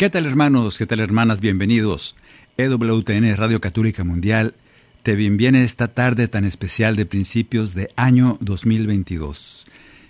[0.00, 0.78] ¿Qué tal hermanos?
[0.78, 1.42] ¿Qué tal hermanas?
[1.42, 2.16] Bienvenidos.
[2.56, 4.54] EWTN Radio Católica Mundial
[5.02, 9.66] te bienviene esta tarde tan especial de principios de año 2022.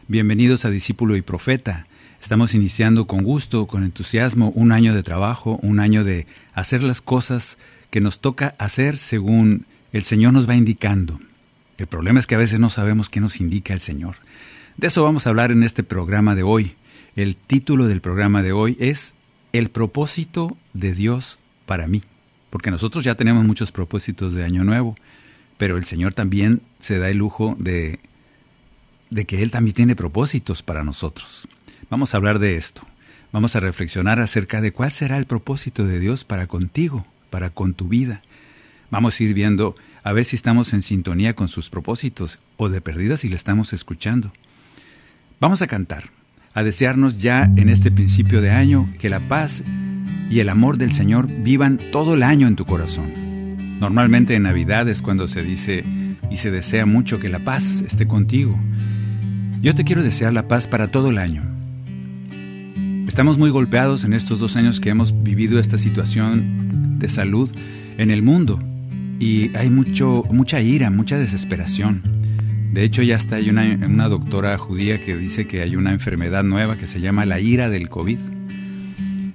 [0.07, 1.89] Bienvenidos a Discípulo y Profeta.
[2.23, 7.01] Estamos iniciando con gusto, con entusiasmo, un año de trabajo, un año de hacer las
[7.01, 7.59] cosas
[7.91, 11.19] que nos toca hacer según el Señor nos va indicando.
[11.79, 14.19] El problema es que a veces no sabemos qué nos indica el Señor.
[14.77, 16.77] De eso vamos a hablar en este programa de hoy.
[17.17, 19.15] El título del programa de hoy es
[19.53, 22.03] El propósito de Dios para mí.
[22.51, 24.97] Porque nosotros ya tenemos muchos propósitos de Año Nuevo,
[25.59, 28.01] pero el Señor también se da el lujo de,
[29.11, 31.49] de que Él también tiene propósitos para nosotros.
[31.89, 32.83] Vamos a hablar de esto.
[33.33, 37.75] Vamos a reflexionar acerca de cuál será el propósito de Dios para contigo, para con
[37.75, 38.23] tu vida.
[38.91, 42.81] Vamos a ir viendo a ver si estamos en sintonía con sus propósitos o de
[42.81, 44.33] perdida si le estamos escuchando.
[45.39, 46.11] Vamos a cantar,
[46.55, 49.63] a desearnos ya en este principio de año que la paz
[50.31, 53.07] y el amor del Señor vivan todo el año en tu corazón.
[53.81, 55.85] Normalmente en Navidad es cuando se dice
[56.31, 58.59] y se desea mucho que la paz esté contigo.
[59.63, 61.43] Yo te quiero desear la paz para todo el año.
[63.07, 67.51] Estamos muy golpeados en estos dos años que hemos vivido esta situación de salud
[67.99, 68.59] en el mundo
[69.19, 72.03] y hay mucho, mucha ira, mucha desesperación.
[72.73, 76.77] De hecho, ya está hay una, doctora judía que dice que hay una enfermedad nueva
[76.77, 78.19] que se llama la ira del COVID.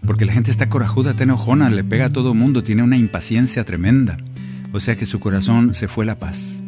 [0.06, 3.66] Porque la gente está corajuda, está enojona, le pega a todo mundo, tiene una impaciencia
[3.66, 4.18] tremenda.
[4.72, 6.64] O sea que su corazón se fue la paz.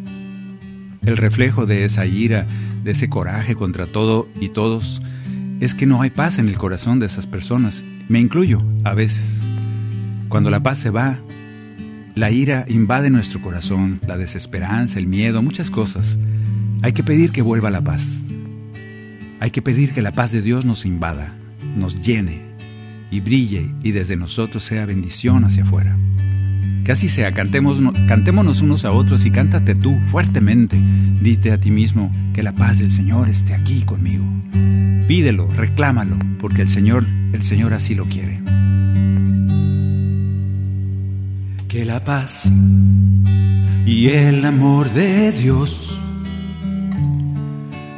[1.05, 2.45] El reflejo de esa ira,
[2.83, 5.01] de ese coraje contra todo y todos,
[5.61, 7.85] es que no hay paz en el corazón de esas personas.
[8.09, 9.43] Me incluyo a veces.
[10.27, 11.19] Cuando la paz se va,
[12.15, 16.19] la ira invade nuestro corazón, la desesperanza, el miedo, muchas cosas.
[16.83, 18.23] Hay que pedir que vuelva la paz.
[19.39, 21.35] Hay que pedir que la paz de Dios nos invada,
[21.75, 22.41] nos llene
[23.11, 25.97] y brille y desde nosotros sea bendición hacia afuera.
[26.83, 30.79] Que así sea, cantémonos unos a otros y cántate tú fuertemente.
[31.21, 34.23] Dite a ti mismo que la paz del Señor esté aquí conmigo.
[35.07, 38.39] Pídelo, reclámalo, porque el Señor, el Señor así lo quiere.
[41.67, 42.51] Que la paz
[43.85, 45.96] y el amor de Dios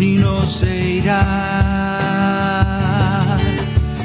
[0.00, 1.98] Y no se irá.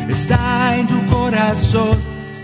[0.08, 1.98] Está en tu corazón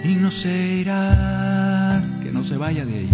[0.04, 2.02] y no se irá.
[2.24, 3.10] Que no se vaya de ahí.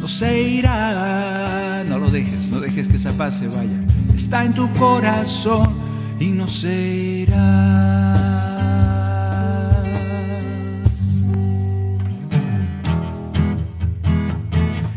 [0.00, 1.84] No se irá.
[1.88, 3.80] No lo dejes, no dejes que esa paz se vaya.
[4.16, 5.72] Está en tu corazón
[6.18, 6.74] y no se
[7.26, 8.25] irá.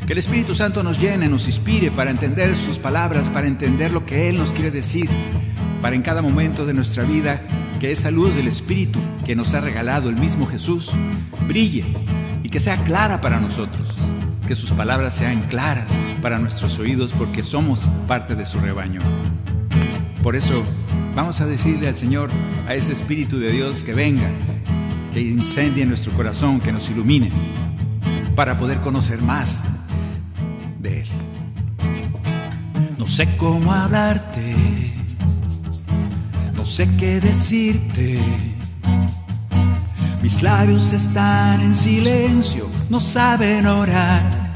[0.10, 4.08] Que el Espíritu Santo nos llene, nos inspire para entender sus palabras, para entender lo
[4.08, 5.08] que Él nos quiere decir,
[5.84, 7.44] para en cada momento de nuestra vida
[7.80, 10.94] que esa luz del Espíritu que nos ha regalado el mismo Jesús
[11.48, 11.86] brille
[12.42, 14.00] y que sea clara para nosotros,
[14.48, 15.92] que sus palabras sean claras
[16.24, 19.02] para nuestros oídos porque somos parte de su rebaño.
[20.24, 20.64] Por eso
[21.16, 22.32] vamos a decirle al Señor,
[22.68, 24.32] a ese Espíritu de Dios que venga,
[25.14, 27.32] que incendie nuestro corazón, que nos ilumine,
[28.36, 29.64] para poder conocer más
[32.98, 34.56] No sé cómo hablarte,
[36.56, 38.20] no sé qué decirte.
[40.22, 44.54] Mis labios están en silencio, no saben orar.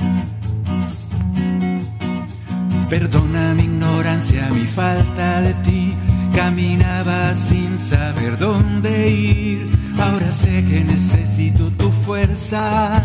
[2.89, 5.93] Perdona mi ignorancia, mi falta de ti.
[6.33, 9.69] Caminaba sin saber dónde ir.
[9.99, 13.03] Ahora sé que necesito tu fuerza,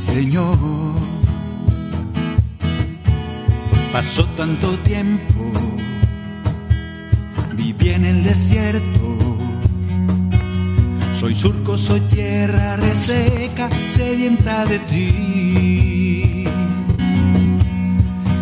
[0.00, 1.15] Señor.
[3.96, 5.52] Pasó tanto tiempo,
[7.54, 9.16] viví en el desierto.
[11.18, 16.44] Soy surco, soy tierra reseca, sedienta de ti.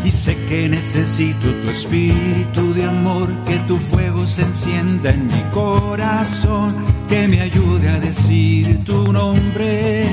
[0.05, 5.41] Y sé que necesito tu espíritu de amor, que tu fuego se encienda en mi
[5.53, 6.75] corazón,
[7.09, 10.09] que me ayude a decir tu nombre,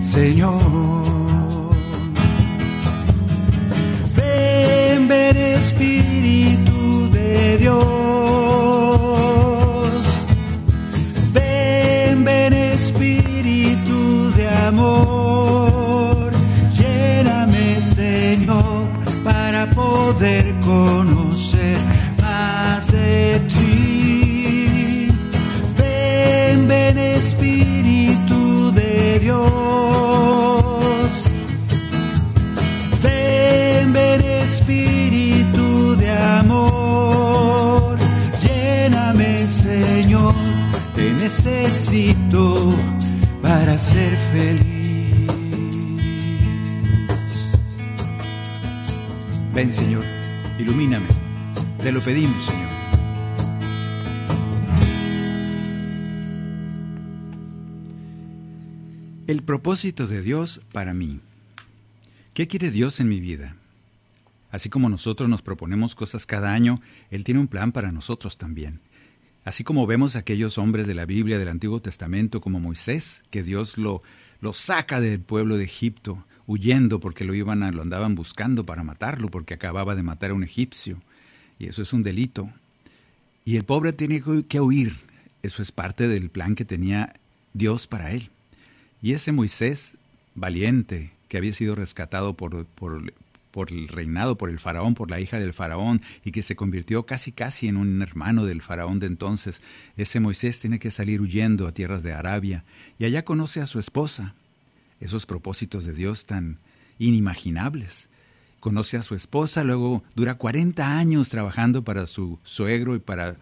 [0.00, 1.13] Señor.
[5.14, 7.93] Espíritu de Dios.
[41.44, 42.74] Necesito
[43.42, 44.64] para ser feliz.
[49.54, 50.04] Ven Señor,
[50.58, 51.06] ilumíname.
[51.78, 52.64] Te lo pedimos, Señor.
[59.26, 61.20] El propósito de Dios para mí.
[62.32, 63.56] ¿Qué quiere Dios en mi vida?
[64.50, 66.80] Así como nosotros nos proponemos cosas cada año,
[67.10, 68.80] Él tiene un plan para nosotros también.
[69.44, 73.42] Así como vemos a aquellos hombres de la Biblia del Antiguo Testamento como Moisés, que
[73.42, 74.02] Dios lo,
[74.40, 78.82] lo saca del pueblo de Egipto, huyendo porque lo iban a, lo andaban buscando para
[78.82, 81.00] matarlo, porque acababa de matar a un egipcio.
[81.58, 82.50] Y eso es un delito.
[83.44, 84.96] Y el pobre tiene que huir.
[85.42, 87.14] Eso es parte del plan que tenía
[87.52, 88.30] Dios para él.
[89.02, 89.98] Y ese Moisés,
[90.34, 93.12] valiente, que había sido rescatado por, por,
[93.54, 97.06] por, el reinado, por el faraón, por la hija del faraón, y que se convirtió
[97.06, 99.62] casi casi en un hermano del faraón de entonces,
[99.96, 102.64] ese Moisés tiene que salir huyendo a tierras de Arabia,
[102.98, 104.34] y allá conoce a su esposa,
[104.98, 106.58] esos propósitos de Dios tan
[106.98, 108.08] inimaginables.
[108.58, 113.36] Conoce a su esposa, luego dura 40 años trabajando para su suegro y para,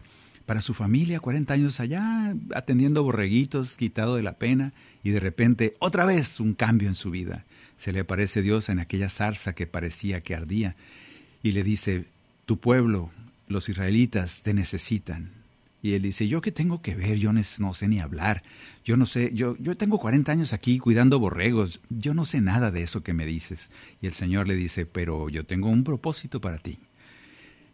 [0.44, 5.73] para su familia, 40 años allá, atendiendo borreguitos, quitado de la pena, y de repente
[5.79, 7.47] otra vez un cambio en su vida.
[7.82, 10.76] Se le aparece Dios en aquella zarza que parecía que ardía
[11.43, 12.05] y le dice,
[12.46, 13.11] tu pueblo,
[13.49, 15.32] los israelitas, te necesitan.
[15.82, 17.19] Y él dice, ¿yo qué tengo que ver?
[17.19, 18.44] Yo no sé ni hablar.
[18.84, 21.81] Yo no sé, yo, yo tengo 40 años aquí cuidando borregos.
[21.90, 23.73] Yo no sé nada de eso que me dices.
[24.00, 26.79] Y el Señor le dice, pero yo tengo un propósito para ti.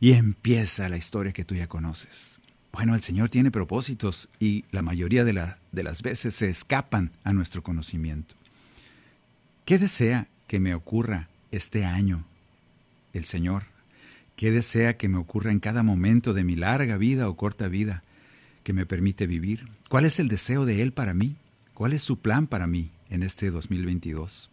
[0.01, 2.41] Y empieza la historia que tú ya conoces.
[2.73, 7.35] Bueno, el Señor tiene propósitos y la mayoría de, de las veces se escapan a
[7.35, 8.39] nuestro conocimiento.
[9.69, 12.25] ¿Qué desea que me ocurra este año
[13.13, 13.65] el Señor?
[14.35, 18.03] ¿Qué desea que me ocurra en cada momento de mi larga vida o corta vida
[18.63, 19.69] que me permite vivir?
[19.91, 21.37] ¿Cuál es el deseo de Él para mí?
[21.75, 24.49] ¿Cuál es su plan para mí en este 2022?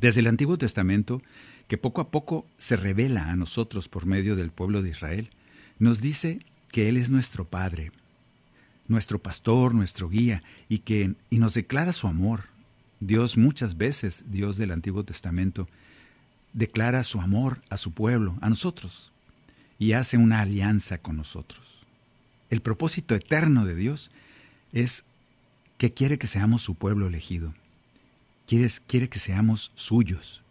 [0.00, 1.20] Desde el Antiguo Testamento,
[1.66, 5.28] que poco a poco se revela a nosotros por medio del pueblo de Israel,
[5.78, 6.38] nos dice
[6.72, 7.92] que Él es nuestro Padre,
[8.86, 12.44] nuestro pastor, nuestro guía, y que y nos declara su amor.
[13.00, 15.68] Dios muchas veces, Dios del Antiguo Testamento,
[16.52, 19.12] declara su amor a su pueblo, a nosotros,
[19.78, 21.86] y hace una alianza con nosotros.
[22.50, 24.10] El propósito eterno de Dios
[24.72, 25.04] es
[25.76, 27.54] que quiere que seamos su pueblo elegido.
[28.46, 30.42] Quiere, quiere que seamos suyos.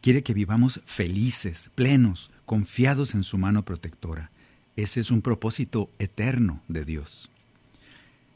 [0.00, 4.30] Quiere que vivamos felices, plenos, confiados en su mano protectora.
[4.76, 7.30] Ese es un propósito eterno de Dios.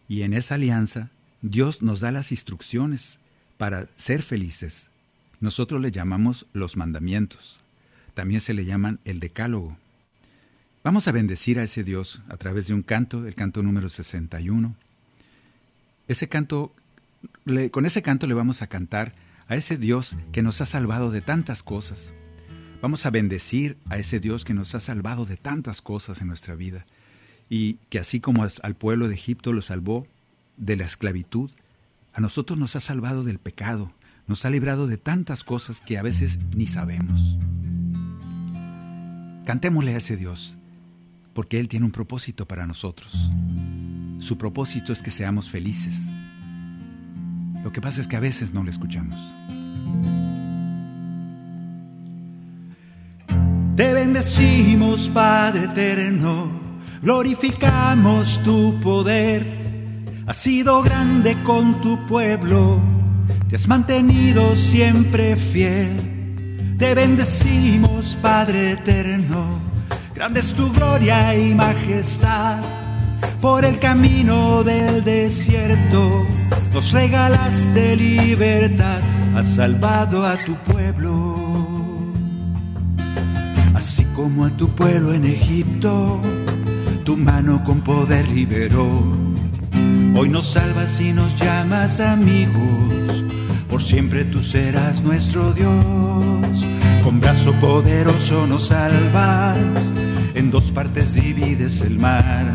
[0.09, 1.11] Y en esa alianza,
[1.43, 3.21] Dios nos da las instrucciones
[3.59, 4.91] para ser felices.
[5.41, 7.61] Nosotros le llamamos los mandamientos.
[8.15, 9.77] También se le llaman el decálogo.
[10.83, 14.75] Vamos a bendecir a ese Dios a través de un canto, el canto número 61.
[16.09, 16.73] Ese canto,
[17.73, 19.15] con ese canto le vamos a cantar
[19.49, 22.13] a ese Dios que nos ha salvado de tantas cosas.
[22.81, 26.55] Vamos a bendecir a ese Dios que nos ha salvado de tantas cosas en nuestra
[26.55, 26.87] vida
[27.49, 30.07] y que así como al pueblo de Egipto lo salvó
[30.57, 31.51] de la esclavitud,
[32.17, 33.93] a nosotros nos ha salvado del pecado,
[34.27, 37.37] nos ha librado de tantas cosas que a veces ni sabemos.
[39.45, 40.57] Cantémosle a ese Dios,
[41.35, 43.31] porque Él tiene un propósito para nosotros.
[44.19, 46.07] Su propósito es que seamos felices.
[47.63, 49.21] Lo que pasa es que a veces no lo escuchamos.
[53.77, 56.49] Te bendecimos, Padre eterno,
[57.03, 59.56] glorificamos tu poder.
[60.27, 62.81] Has sido grande con tu pueblo,
[63.49, 66.17] te has mantenido siempre fiel
[66.79, 69.59] te bendecimos, Padre eterno.
[70.15, 72.59] Grande es tu gloria y majestad.
[73.41, 76.27] Por el camino del desierto
[76.75, 79.01] nos regalaste libertad.
[79.35, 81.37] Has salvado a tu pueblo.
[83.75, 86.21] Así como a tu pueblo en Egipto,
[87.05, 89.26] tu mano con poder liberó.
[90.17, 92.97] Hoy nos salvas y nos llamas amigos
[93.77, 96.65] por siempre tú serás nuestro Dios.
[97.05, 99.93] Con brazo poderoso nos salvas,
[100.35, 102.47] en dos partes divides el mar.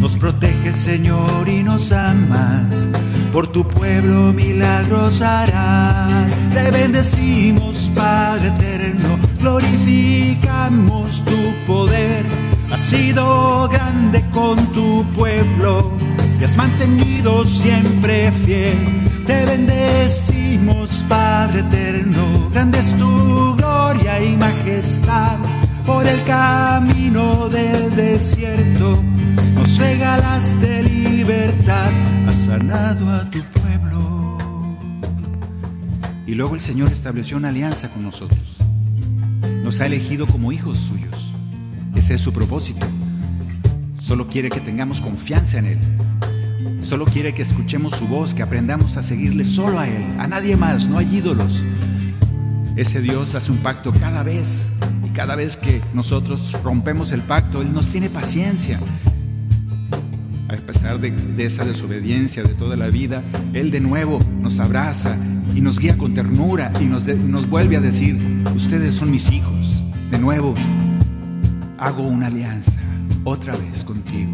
[0.00, 2.88] Nos proteges, Señor, y nos amas.
[3.32, 6.36] Por tu pueblo milagros harás.
[6.52, 9.20] Te bendecimos, Padre eterno.
[9.38, 12.26] Glorificamos tu poder.
[12.72, 15.93] Has sido grande con tu pueblo.
[16.44, 25.38] Has mantenido siempre fiel te bendecimos, Padre eterno, grande es tu gloria y majestad.
[25.86, 29.02] Por el camino del desierto
[29.54, 31.90] nos regalaste libertad,
[32.28, 34.36] has sanado a tu pueblo.
[36.26, 38.58] Y luego el Señor estableció una alianza con nosotros.
[39.62, 41.30] Nos ha elegido como hijos suyos.
[41.94, 42.86] Ese es su propósito.
[43.98, 45.78] Solo quiere que tengamos confianza en Él
[46.82, 50.56] Solo quiere que escuchemos su voz, que aprendamos a seguirle solo a Él, a nadie
[50.56, 51.62] más, no hay ídolos.
[52.76, 54.66] Ese Dios hace un pacto cada vez
[55.04, 58.78] y cada vez que nosotros rompemos el pacto, Él nos tiene paciencia.
[60.48, 63.22] A pesar de, esa desobediencia de toda la vida,
[63.54, 65.16] Él de nuevo nos abraza
[65.54, 68.18] y nos guía con ternura y nos, nos vuelve a decir,
[68.54, 69.82] ustedes son mis hijos.
[70.10, 70.54] De nuevo,
[71.78, 72.78] hago una alianza
[73.24, 74.32] otra vez contigo.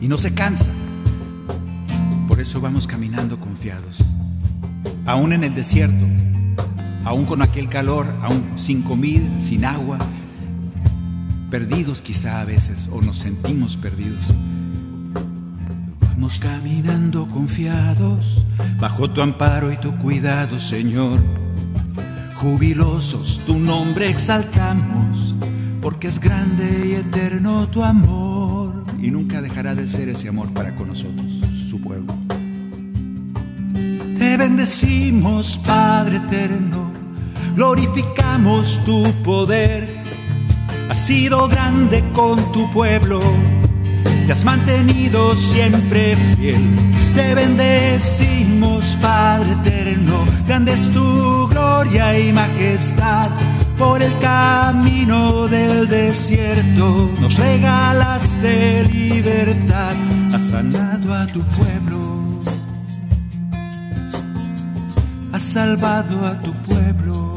[0.00, 0.70] Y no se cansa
[2.40, 3.98] por eso vamos caminando confiados.
[5.04, 6.06] Aún en el desierto,
[7.04, 9.98] aún con aquel calor, aún sin comida, sin agua,
[11.50, 14.24] perdidos quizá a veces o nos sentimos perdidos.
[16.00, 18.46] Vamos caminando confiados
[18.80, 21.20] bajo tu amparo y tu cuidado, Señor.
[22.36, 25.34] Jubilosos tu nombre exaltamos,
[25.82, 28.86] porque es grande y eterno tu amor.
[28.98, 32.29] Y nunca dejará de ser ese amor para con nosotros, su pueblo.
[34.40, 36.90] Bendecimos, Padre eterno,
[37.54, 39.86] glorificamos tu poder.
[40.88, 43.20] Has sido grande con tu pueblo,
[44.24, 46.64] te has mantenido siempre fiel.
[47.14, 53.28] Te bendecimos, Padre eterno, grande es tu gloria y majestad.
[53.76, 59.92] Por el camino del desierto nos regalaste libertad,
[60.32, 61.99] has sanado a tu pueblo
[65.40, 67.30] salvado a tu pueblo.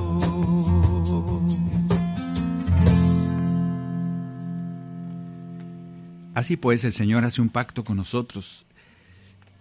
[6.33, 8.65] Así pues, el Señor hace un pacto con nosotros.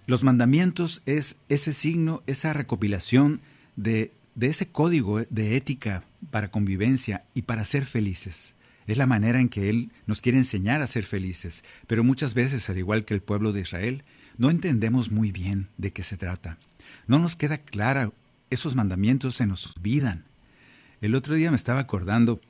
[0.07, 3.41] Los mandamientos es ese signo, esa recopilación
[3.77, 8.57] de, de ese código de ética para convivencia y para ser felices.
[8.89, 12.69] Es la manera en que Él nos quiere enseñar a ser felices, pero muchas veces,
[12.69, 14.03] al igual que el pueblo de Israel,
[14.37, 16.59] no entendemos muy bien de qué se trata.
[17.07, 18.11] No nos queda clara
[18.52, 20.25] esos mandamientos se nos olvidan.
[21.00, 22.40] El otro día me estaba acordando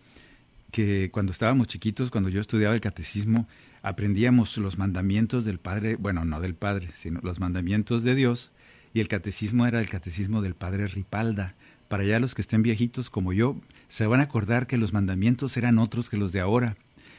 [0.72, 3.46] que cuando estábamos chiquitos, cuando yo estudiaba el catecismo,
[3.82, 8.50] aprendíamos los mandamientos del Padre, bueno, no del Padre, sino los mandamientos de Dios,
[8.94, 11.54] y el catecismo era el catecismo del Padre Ripalda.
[11.88, 13.56] Para allá los que estén viejitos como yo,
[13.88, 16.76] se van a acordar que los mandamientos eran otros que los de ahora.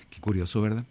[0.10, 0.86] Qué curioso, ¿verdad?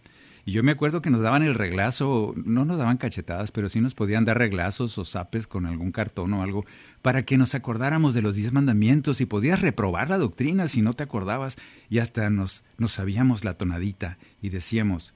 [0.45, 3.81] Y yo me acuerdo que nos daban el reglazo, no nos daban cachetadas, pero sí
[3.81, 6.65] nos podían dar reglazos o zapes con algún cartón o algo
[7.01, 10.95] para que nos acordáramos de los diez mandamientos y podías reprobar la doctrina si no
[10.95, 11.59] te acordabas
[11.89, 15.15] y hasta nos, nos sabíamos la tonadita y decíamos,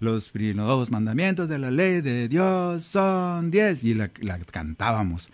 [0.00, 5.30] los primeros mandamientos de la ley de Dios son diez y la, la cantábamos.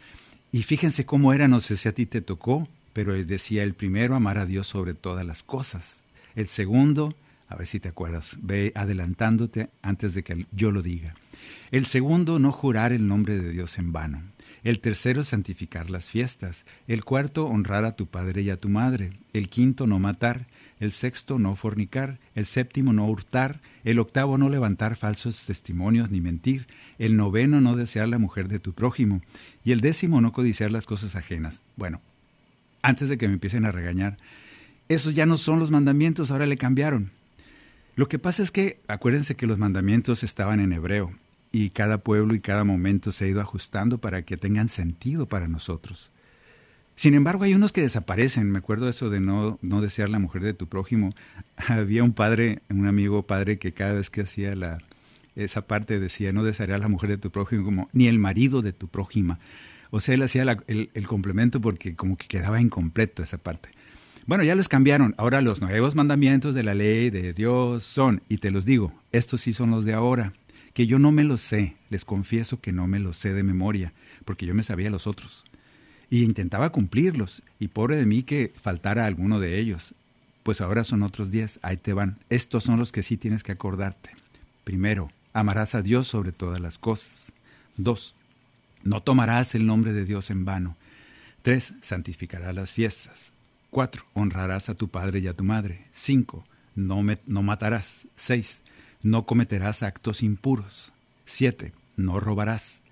[0.53, 4.17] Y fíjense cómo era, no sé si a ti te tocó, pero decía el primero,
[4.17, 6.05] amar a Dios sobre todas las cosas.
[6.35, 7.15] El segundo,
[7.51, 11.15] a ver si te acuerdas, ve adelantándote antes de que yo lo diga.
[11.73, 14.23] El segundo, no jurar el nombre de Dios en vano.
[14.63, 16.65] El tercero, santificar las fiestas.
[16.87, 19.19] El cuarto, honrar a tu padre y a tu madre.
[19.33, 20.47] El quinto, no matar.
[20.79, 22.21] El sexto, no fornicar.
[22.37, 23.61] El séptimo, no hurtar.
[23.83, 26.67] El octavo, no levantar falsos testimonios ni mentir.
[26.99, 29.23] El noveno, no desear la mujer de tu prójimo.
[29.65, 31.63] Y el décimo, no codiciar las cosas ajenas.
[31.77, 32.01] Bueno,
[32.83, 34.19] antes de que me empiecen a regañar,
[34.89, 37.11] esos ya no son los mandamientos, ahora le cambiaron.
[37.97, 41.13] Lo que pasa es que, acuérdense que los mandamientos estaban en hebreo
[41.53, 45.49] y cada pueblo y cada momento se ha ido ajustando para que tengan sentido para
[45.49, 46.13] nosotros.
[46.95, 48.51] Sin embargo, hay unos que desaparecen.
[48.51, 51.11] Me acuerdo eso de no, no desear la mujer de tu prójimo.
[51.69, 54.79] Había un padre, un amigo padre, que cada vez que hacía la,
[55.35, 58.73] esa parte decía, no desearás la mujer de tu prójimo como ni el marido de
[58.73, 59.39] tu prójima.
[59.91, 63.71] O sea, él hacía el, el, complemento porque como que quedaba incompleto esa parte.
[64.27, 65.15] Bueno, ya los cambiaron.
[65.19, 69.41] Ahora los nuevos mandamientos de la ley de Dios son, y te los digo, estos
[69.41, 70.33] sí son los de ahora
[70.75, 73.93] que yo no me lo sé, les confieso que no me lo sé de memoria,
[74.25, 75.45] porque yo me sabía los otros.
[76.09, 79.95] Y intentaba cumplirlos, y pobre de mí que faltara alguno de ellos.
[80.43, 82.19] Pues ahora son otros diez, ahí te van.
[82.31, 84.11] Estos son los que sí tienes que acordarte.
[84.65, 87.33] Primero, amarás a Dios sobre todas las cosas.
[87.77, 88.15] Dos,
[88.83, 90.77] no tomarás el nombre de Dios en vano.
[91.43, 93.33] Tres, santificarás las fiestas.
[93.71, 95.87] Cuatro, honrarás a tu padre y a tu madre.
[95.93, 98.09] Cinco, no, no matarás.
[98.17, 98.63] Seis,
[99.03, 100.93] no cometerás actos impuros.
[101.25, 101.73] 7.
[101.97, 102.83] No robarás.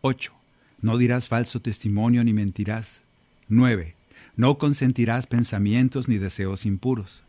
[0.00, 0.34] 8.
[0.82, 3.02] No dirás falso testimonio ni mentirás.
[3.48, 3.94] 9.
[4.36, 7.22] No consentirás pensamientos ni deseos impuros.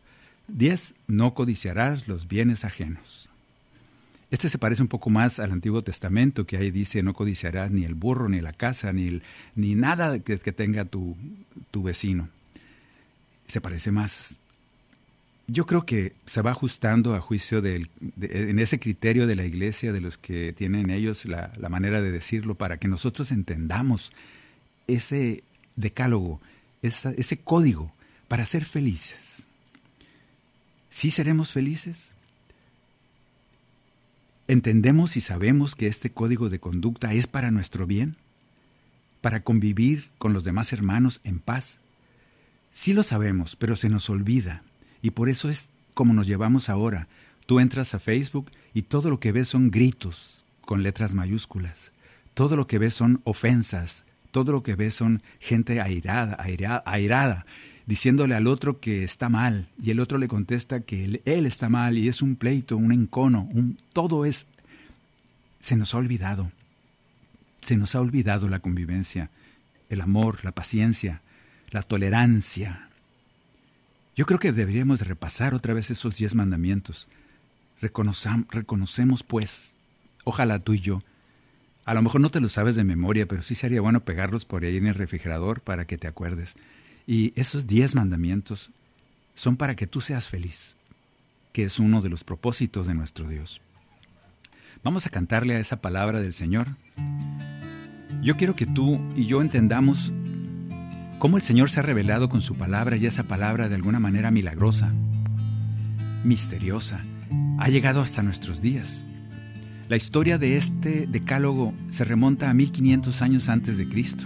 [0.48, 0.96] 10.
[1.08, 3.30] No codiciarás los bienes ajenos.
[4.32, 7.86] Este se parece un poco más al Antiguo Testamento, que ahí dice no codiciarás ni
[7.86, 9.22] el burro, ni la casa, ni,
[9.54, 11.16] ni nada que, que tenga tu,
[11.70, 12.28] tu vecino.
[13.48, 14.40] Se parece más
[15.48, 19.94] yo creo que se va ajustando a juicio del, en ese criterio de la iglesia,
[19.94, 24.12] de los que tienen ellos la, manera de decirlo, para que nosotros entendamos
[24.88, 25.44] ese
[25.76, 26.42] decálogo,
[26.82, 27.94] ese código
[28.28, 29.48] para ser felices.
[30.90, 32.14] ¿Sí seremos felices?
[34.48, 38.16] ¿Entendemos y sabemos que este código de conducta es para nuestro bien?
[39.22, 41.82] ¿Para convivir con los demás hermanos en paz?
[42.78, 44.62] Sí lo sabemos, pero se nos olvida
[45.02, 47.08] y por eso es como nos llevamos ahora.
[47.46, 51.94] Tú entras a Facebook y todo lo que ves son gritos con letras mayúsculas.
[52.34, 54.04] Todo lo que ves son ofensas.
[54.32, 56.38] Todo lo que ves son gente airada,
[56.86, 57.46] airada,
[57.86, 59.70] diciéndole al otro que está mal.
[59.82, 62.92] Y el otro le contesta que él, él está mal y es un pleito, un
[62.92, 63.48] encono.
[63.54, 64.48] Un, todo es...
[65.62, 66.52] Se nos ha olvidado.
[67.62, 69.30] Se nos ha olvidado la convivencia,
[69.90, 71.22] el amor, la paciencia,
[71.76, 72.88] la tolerancia,
[74.16, 77.10] yo creo que deberíamos repasar otra vez esos diez mandamientos.
[77.82, 79.76] reconocemos, pues,
[80.24, 81.02] ojalá tú y yo,
[81.84, 84.64] a lo mejor no te lo sabes de memoria, pero sí sería bueno pegarlos por
[84.64, 86.56] ahí en el refrigerador para que te acuerdes.
[87.06, 88.72] Y esos diez mandamientos
[89.34, 90.78] son para que tú seas feliz,
[91.52, 93.60] que es uno de los propósitos de nuestro Dios.
[94.82, 96.68] Vamos a cantarle a esa palabra del Señor.
[98.22, 100.14] Yo quiero que tú y yo entendamos
[101.20, 104.32] cómo el Señor se ha revelado con su palabra y esa palabra de alguna manera
[104.32, 104.94] milagrosa,
[106.24, 107.04] misteriosa,
[107.60, 109.06] ha llegado hasta nuestros días.
[109.88, 114.26] La historia de este decálogo se remonta a 1500 años antes de Cristo.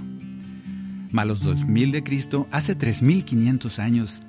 [1.14, 4.24] A los 2000 de Cristo, hace 3500 años,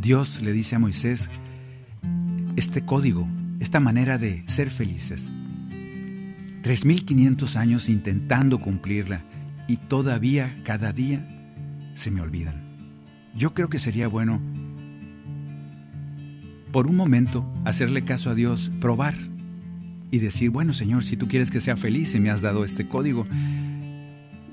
[0.00, 1.30] Dios le dice a Moisés
[2.56, 3.26] este código,
[3.58, 5.32] esta manera de ser felices.
[6.62, 9.22] 3500 años intentando cumplirla
[9.70, 11.24] y todavía cada día
[11.94, 12.56] se me olvidan.
[13.36, 14.42] Yo creo que sería bueno
[16.72, 19.14] por un momento hacerle caso a Dios, probar
[20.10, 22.88] y decir, bueno Señor, si tú quieres que sea feliz y me has dado este
[22.88, 23.24] código,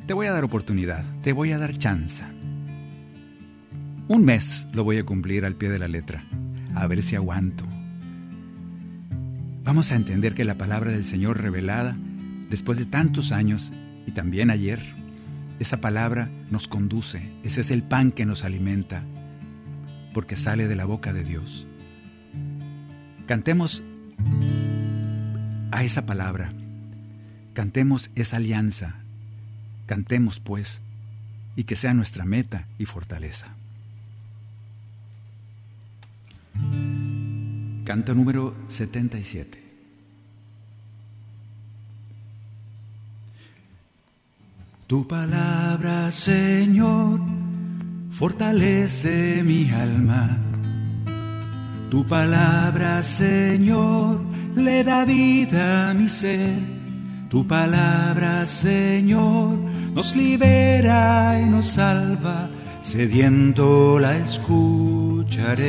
[0.06, 2.23] te voy a dar oportunidad, te voy a dar chance.
[4.08, 6.23] Un mes lo voy a cumplir al pie de la letra,
[6.75, 7.65] a ver si aguanto.
[9.63, 11.97] Vamos a entender que la palabra del Señor revelada,
[12.51, 13.73] después de tantos años
[14.06, 15.07] y también ayer,
[15.60, 19.04] esa palabra nos conduce, ese es el pan que nos alimenta,
[20.13, 21.67] porque sale de la boca de Dios.
[23.26, 23.84] Cantemos
[25.72, 26.52] a esa palabra,
[27.54, 28.96] cantemos esa alianza,
[29.86, 30.82] cantemos pues,
[31.56, 33.48] y que sea nuestra meta y fortaleza.
[37.84, 39.66] Canto número 77.
[44.88, 47.19] Tu palabra, Señor,
[48.10, 50.38] fortalece mi alma.
[51.91, 54.21] Tu palabra, Señor,
[54.56, 56.58] le da vida a mi ser.
[57.30, 59.58] Tu palabra, Señor,
[59.93, 62.50] nos libera y nos salva.
[62.80, 65.67] Sediento la escucharé.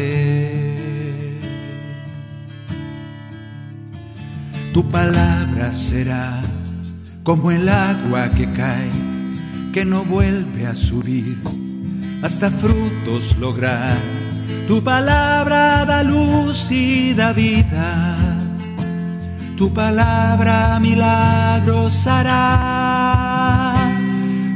[4.72, 6.40] Tu palabra será
[7.28, 8.90] como el agua que cae,
[9.74, 11.36] que no vuelve a subir
[12.22, 13.98] hasta frutos lograr.
[14.66, 18.16] Tu palabra da luz y da vida.
[19.58, 23.74] Tu palabra milagros hará.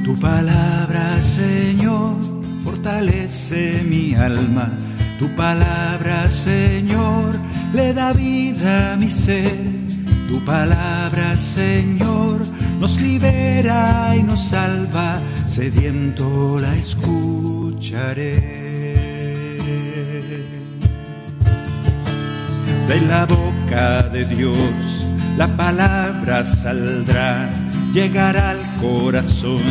[0.07, 2.17] Tu palabra, Señor,
[2.65, 4.71] fortalece mi alma.
[5.19, 7.35] Tu palabra, Señor,
[7.75, 9.83] le da vida a mi ser.
[10.27, 12.41] Tu palabra, Señor,
[12.83, 18.35] nos libera y nos salva, sediento la escucharé.
[22.89, 27.49] De la boca de Dios la palabra saldrá,
[27.95, 29.63] llegará al corazón,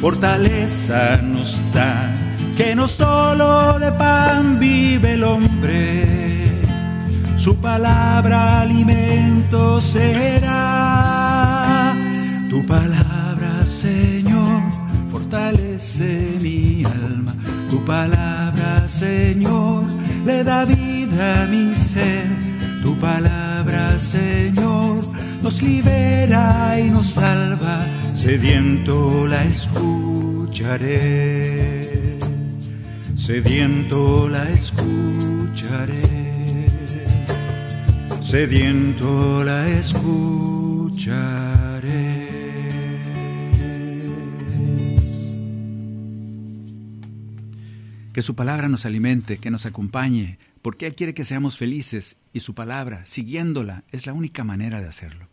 [0.00, 2.12] fortaleza nos da,
[2.56, 6.60] que no solo de pan vive el hombre,
[7.36, 11.01] su palabra alimento será
[12.52, 14.60] tu palabra, Señor,
[15.10, 17.32] fortalece mi alma.
[17.70, 19.84] Tu palabra, Señor,
[20.26, 22.26] le da vida a mi ser.
[22.82, 25.00] Tu palabra, Señor,
[25.42, 27.86] nos libera y nos salva.
[28.14, 30.98] Sediento la escucharé.
[33.14, 36.02] Sediento la escucharé.
[38.20, 40.22] Sediento la escucharé.
[48.12, 52.40] Que su palabra nos alimente, que nos acompañe, porque Él quiere que seamos felices y
[52.40, 55.28] su palabra, siguiéndola, es la única manera de hacerlo.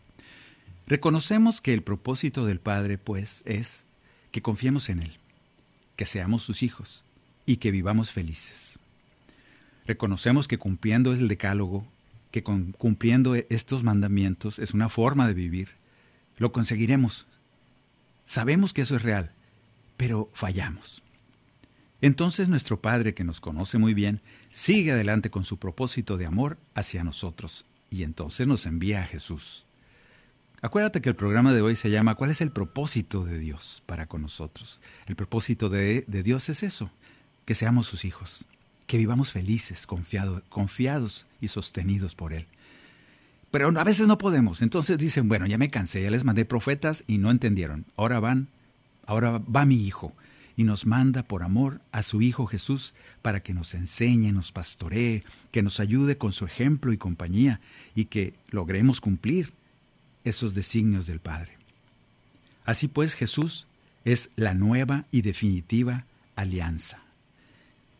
[0.86, 3.86] Reconocemos que el propósito del Padre, pues, es
[4.32, 5.18] que confiemos en Él,
[5.94, 7.04] que seamos sus hijos
[7.46, 8.78] y que vivamos felices.
[9.86, 11.86] Reconocemos que cumpliendo el decálogo,
[12.30, 15.68] que cumpliendo estos mandamientos es una forma de vivir,
[16.38, 17.26] lo conseguiremos.
[18.24, 19.32] Sabemos que eso es real,
[19.96, 21.02] pero fallamos.
[22.02, 26.58] Entonces nuestro Padre, que nos conoce muy bien, sigue adelante con su propósito de amor
[26.74, 29.66] hacia nosotros y entonces nos envía a Jesús.
[30.62, 34.06] Acuérdate que el programa de hoy se llama ¿Cuál es el propósito de Dios para
[34.06, 34.80] con nosotros?
[35.06, 36.90] El propósito de, Dios es eso,
[37.44, 38.46] que seamos sus hijos,
[38.86, 42.46] que vivamos felices, confiados y sostenidos por Él.
[43.50, 47.04] Pero a veces no podemos, entonces dicen, bueno, ya me cansé, ya les mandé profetas
[47.06, 47.84] y no entendieron.
[47.96, 48.48] Ahora van,
[49.06, 50.14] ahora va mi hijo
[50.60, 52.92] y nos manda por amor a su Hijo Jesús
[53.22, 57.62] para que nos enseñe, nos pastoree, que nos ayude con su ejemplo y compañía
[57.94, 59.54] y que logremos cumplir
[60.22, 61.56] esos designios del Padre.
[62.66, 63.68] Así pues, Jesús
[64.04, 66.04] es la nueva y definitiva
[66.36, 66.98] alianza.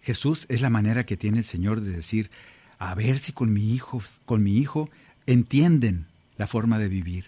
[0.02, 2.30] Jesús es la manera que tiene el Señor de decir,
[2.78, 4.90] a ver si con mi hijo, con mi hijo
[5.24, 6.04] entienden
[6.36, 7.24] la forma de vivir.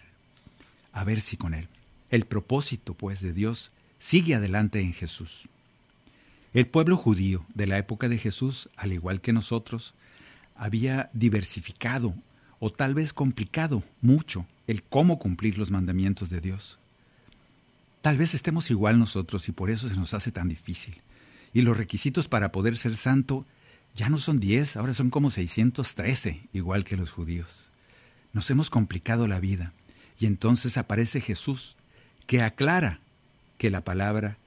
[0.93, 1.69] A ver si con él.
[2.11, 5.49] El propósito, pues, de Dios sigue adelante en Jesús.
[6.53, 9.95] El pueblo judío de la época de Jesús, al igual que nosotros,
[10.57, 12.13] había diversificado
[12.59, 16.81] o tal vez complicado mucho el cómo cumplir los mandamientos de Dios.
[18.01, 21.01] Tal vez estemos igual nosotros y por eso se nos hace tan difícil.
[21.53, 23.47] Y los requisitos para poder ser santo
[23.95, 27.71] ya no son 10, ahora son como 613, igual que los judíos.
[28.33, 29.73] Nos hemos complicado la vida
[30.19, 31.77] y entonces aparece Jesús
[32.27, 32.99] que aclara
[33.63, 34.39] que la palabra,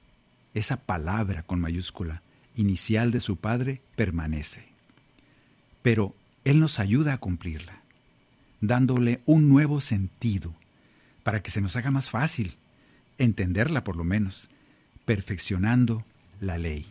[0.52, 2.20] esa palabra con mayúscula,
[2.54, 4.66] inicial de su Padre, permanece.
[5.80, 7.80] Pero Él nos ayuda a cumplirla,
[8.60, 10.54] dándole un nuevo sentido,
[11.22, 12.58] para que se nos haga más fácil,
[13.16, 14.50] entenderla por lo menos,
[15.06, 16.04] perfeccionando
[16.38, 16.84] la ley.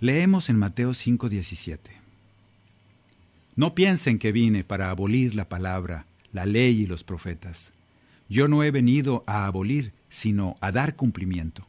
[0.00, 1.90] Leemos en Mateo 5:17.
[3.54, 7.74] No piensen que vine para abolir la palabra, la ley y los profetas.
[8.30, 11.66] Yo no he venido a abolir, sino a dar cumplimiento.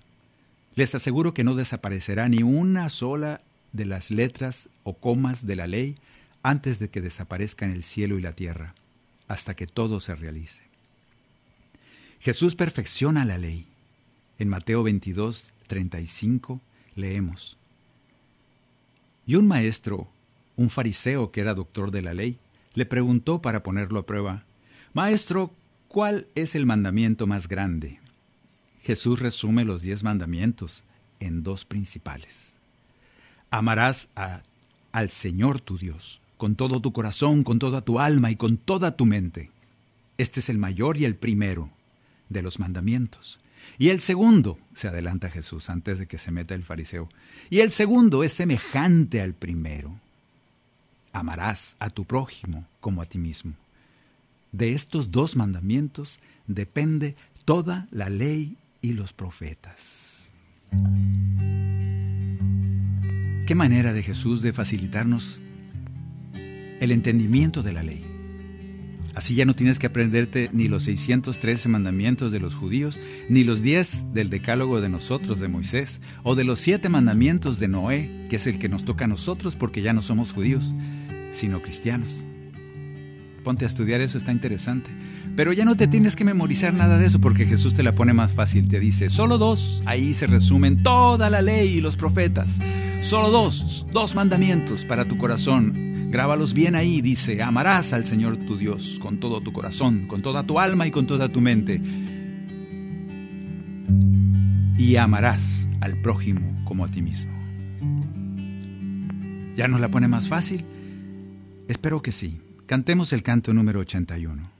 [0.75, 3.41] Les aseguro que no desaparecerá ni una sola
[3.73, 5.97] de las letras o comas de la ley
[6.41, 8.73] antes de que desaparezcan el cielo y la tierra,
[9.27, 10.63] hasta que todo se realice.
[12.19, 13.67] Jesús perfecciona la ley.
[14.37, 16.61] En Mateo 22, 35
[16.95, 17.57] leemos.
[19.25, 20.07] Y un maestro,
[20.55, 22.39] un fariseo que era doctor de la ley,
[22.73, 24.43] le preguntó para ponerlo a prueba,
[24.93, 25.53] Maestro,
[25.87, 27.99] ¿cuál es el mandamiento más grande?
[28.89, 30.83] Jesús resume los diez mandamientos
[31.19, 32.57] en dos principales.
[33.51, 34.09] Amarás
[34.91, 38.97] al Señor tu Dios con todo tu corazón, con toda tu alma y con toda
[38.97, 39.51] tu mente.
[40.17, 41.69] Este es el mayor y el primero
[42.29, 43.39] de los mandamientos.
[43.77, 47.09] Y el segundo, se adelanta Jesús antes de que se meta el fariseo,
[47.51, 49.99] y el segundo es semejante al primero.
[51.13, 53.53] Amarás a tu prójimo como a ti mismo.
[54.51, 60.31] De estos dos mandamientos depende toda la ley y los profetas.
[63.47, 65.41] Qué manera de Jesús de facilitarnos
[66.79, 68.05] el entendimiento de la ley.
[69.15, 73.61] Así ya no tienes que aprenderte ni los 613 mandamientos de los judíos, ni los
[73.61, 78.37] 10 del decálogo de nosotros, de Moisés, o de los 7 mandamientos de Noé, que
[78.37, 80.73] es el que nos toca a nosotros porque ya no somos judíos,
[81.33, 82.23] sino cristianos.
[83.43, 84.89] Ponte a estudiar eso, está interesante.
[85.39, 88.11] Pero ya no te tienes que memorizar nada de eso porque Jesús te la pone
[88.11, 88.67] más fácil.
[88.67, 92.59] Te dice, solo dos, ahí se resumen toda la ley y los profetas.
[92.99, 98.57] Solo dos, dos mandamientos para tu corazón Grábalos bien ahí, dice, amarás al Señor tu
[98.57, 101.81] Dios con todo tu corazón, con toda tu alma y con toda tu mente.
[104.77, 107.31] Y amarás al prójimo como a ti mismo.
[109.55, 110.65] ¿Ya nos la pone más fácil?
[111.69, 112.41] Espero que sí.
[112.65, 114.58] Cantemos el canto número 81.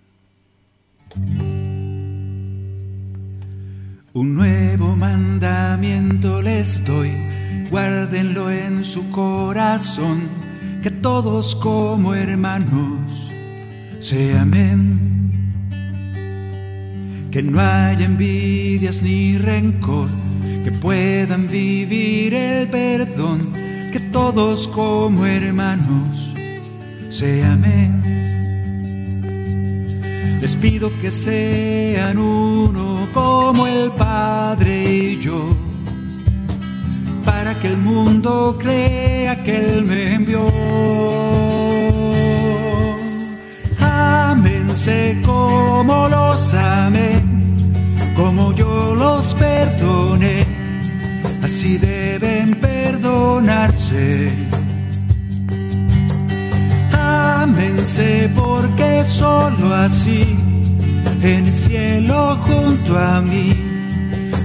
[4.14, 7.12] Un nuevo mandamiento les doy,
[7.70, 10.20] guárdenlo en su corazón
[10.82, 13.32] que todos como hermanos
[14.00, 15.32] se amen.
[17.32, 20.10] Que no haya envidias ni rencor,
[20.64, 23.40] que puedan vivir el perdón,
[23.92, 26.34] que todos como hermanos
[27.12, 28.19] se amen.
[30.42, 35.50] Les pido que sean uno como el Padre y yo
[37.26, 40.48] para que el mundo crea que Él me envió.
[43.80, 47.22] Ámense como los amé,
[48.16, 50.46] como yo los perdoné,
[51.44, 54.49] así deben perdonarse.
[57.50, 60.38] Ámense porque solo así
[61.24, 63.54] en el cielo junto a mí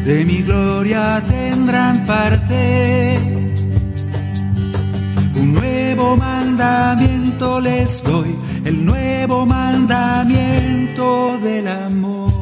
[0.06, 3.18] de mi gloria tendrán parte.
[5.36, 12.32] Un nuevo mandamiento les doy, el nuevo mandamiento del amor.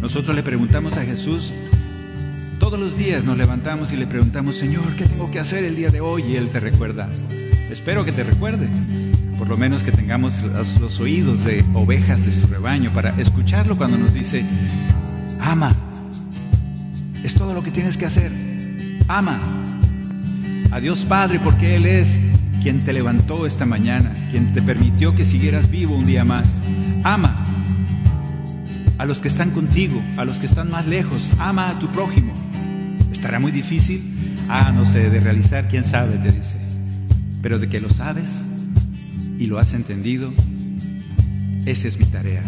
[0.00, 1.52] Nosotros le preguntamos a Jesús,
[2.72, 5.90] todos los días nos levantamos y le preguntamos, Señor, ¿qué tengo que hacer el día
[5.90, 6.22] de hoy?
[6.22, 7.06] Y Él te recuerda.
[7.70, 8.66] Espero que te recuerde
[9.36, 10.40] por lo menos que tengamos
[10.80, 14.46] los, oídos de ovejas de su rebaño para escucharlo cuando nos dice,
[15.38, 15.76] ama,
[17.22, 18.32] es todo lo que tienes que hacer,
[19.06, 19.38] ama
[20.70, 22.24] a Dios Padre porque Él es
[22.62, 26.62] quien te levantó esta mañana, quien te permitió que siguieras vivo un día más,
[27.04, 27.44] ama
[28.96, 32.32] a los que están contigo, a los que están más lejos, ama a tu prójimo.
[33.22, 34.02] ¿Estará muy difícil?
[34.48, 36.56] Ah, no sé, de realizar, quién sabe, te dice.
[37.40, 38.44] Pero de que lo sabes,
[39.38, 40.34] y lo has entendido,
[41.64, 42.42] esa es mi tarea.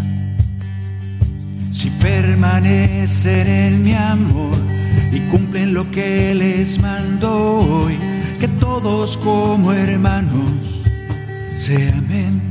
[1.70, 4.56] Si permanecen en mi amor
[5.12, 7.96] y cumplen lo que les mando hoy,
[8.40, 10.82] que todos como hermanos
[11.56, 12.42] se amen.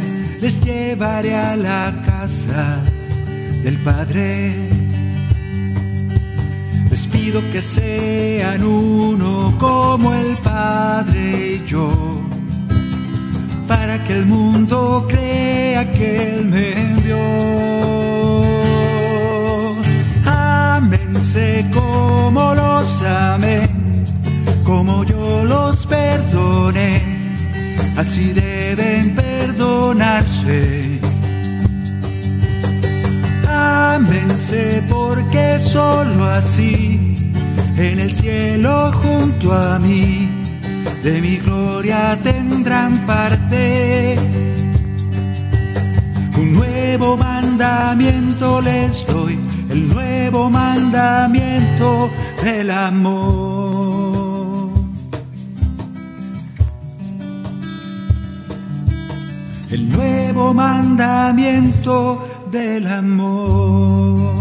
[0.40, 2.83] Les llevaré a la casa
[3.62, 4.76] del Padre
[7.26, 11.90] pido que sean uno como el Padre y yo,
[13.66, 17.18] para que el mundo crea que Él me envió.
[20.24, 23.68] Ámense como los amé,
[24.64, 27.02] como yo los perdoné,
[27.96, 31.00] así deben perdonarse
[33.48, 37.32] Ámense porque solo así
[37.76, 40.37] en el cielo junto a mí
[41.06, 44.16] de mi gloria tendrán parte.
[46.37, 49.38] Un nuevo mandamiento les doy,
[49.70, 52.11] el nuevo mandamiento
[52.42, 53.56] del amor.
[60.37, 64.37] Nuevo mandamiento del amor.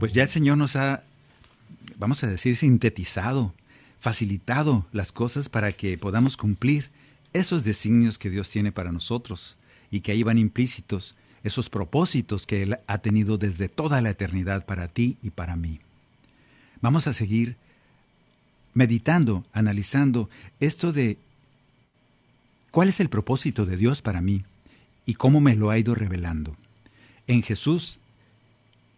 [0.00, 1.04] Pues ya el Señor nos ha
[1.98, 3.54] vamos a decir, sintetizado,
[3.98, 6.90] facilitado las cosas para que podamos cumplir
[7.32, 9.58] esos designios que Dios tiene para nosotros
[9.92, 14.66] y que ahí van implícitos esos propósitos que Él ha tenido desde toda la eternidad
[14.66, 15.78] para ti y para mí.
[16.80, 17.56] Vamos a seguir
[18.76, 20.28] meditando, analizando
[20.60, 21.16] esto de
[22.70, 24.44] cuál es el propósito de Dios para mí
[25.06, 26.54] y cómo me lo ha ido revelando.
[27.26, 28.00] En Jesús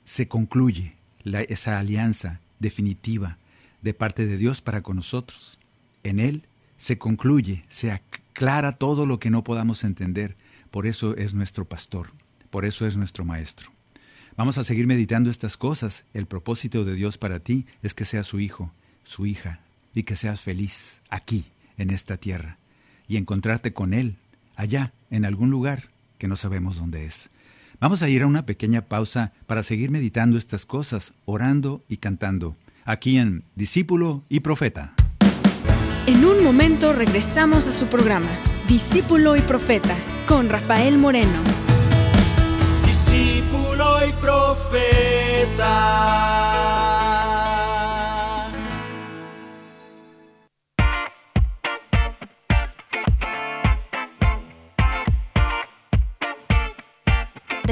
[0.04, 3.38] se concluye esa alianza definitiva
[3.80, 5.60] de parte de Dios para con nosotros.
[6.02, 6.42] En Él
[6.76, 10.34] se concluye, se aclara todo lo que no podamos entender.
[10.72, 12.10] Por eso es nuestro pastor,
[12.50, 13.70] por eso es nuestro maestro.
[14.36, 16.04] Vamos a seguir meditando estas cosas.
[16.14, 18.72] El propósito de Dios para ti es que seas su hijo,
[19.04, 19.60] su hija,
[19.94, 21.46] y que seas feliz aquí,
[21.76, 22.58] en esta tierra,
[23.06, 24.16] y encontrarte con Él,
[24.56, 27.30] allá, en algún lugar que no sabemos dónde es.
[27.80, 32.56] Vamos a ir a una pequeña pausa para seguir meditando estas cosas, orando y cantando,
[32.84, 34.94] aquí en Discípulo y Profeta.
[36.06, 38.30] En un momento regresamos a su programa,
[38.66, 39.94] Discípulo y Profeta,
[40.26, 41.38] con Rafael Moreno.
[42.84, 45.78] Discípulo y Profeta.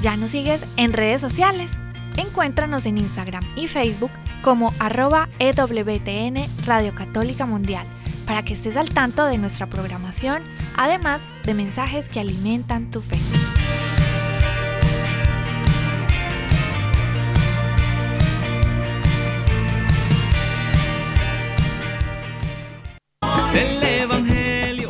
[0.00, 1.72] ¿Ya nos sigues en redes sociales?
[2.16, 4.10] Encuéntranos en Instagram y Facebook
[4.42, 7.86] como arroba EWTN Radio Católica Mundial
[8.26, 10.42] para que estés al tanto de nuestra programación,
[10.76, 13.18] además de mensajes que alimentan tu fe.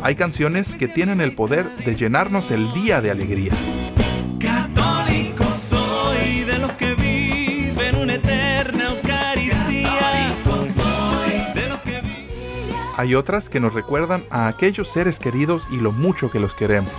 [0.03, 3.51] Hay canciones que tienen el poder de llenarnos el día de alegría.
[13.01, 16.93] Hay otras que nos recuerdan a aquellos seres queridos y lo mucho que los queremos.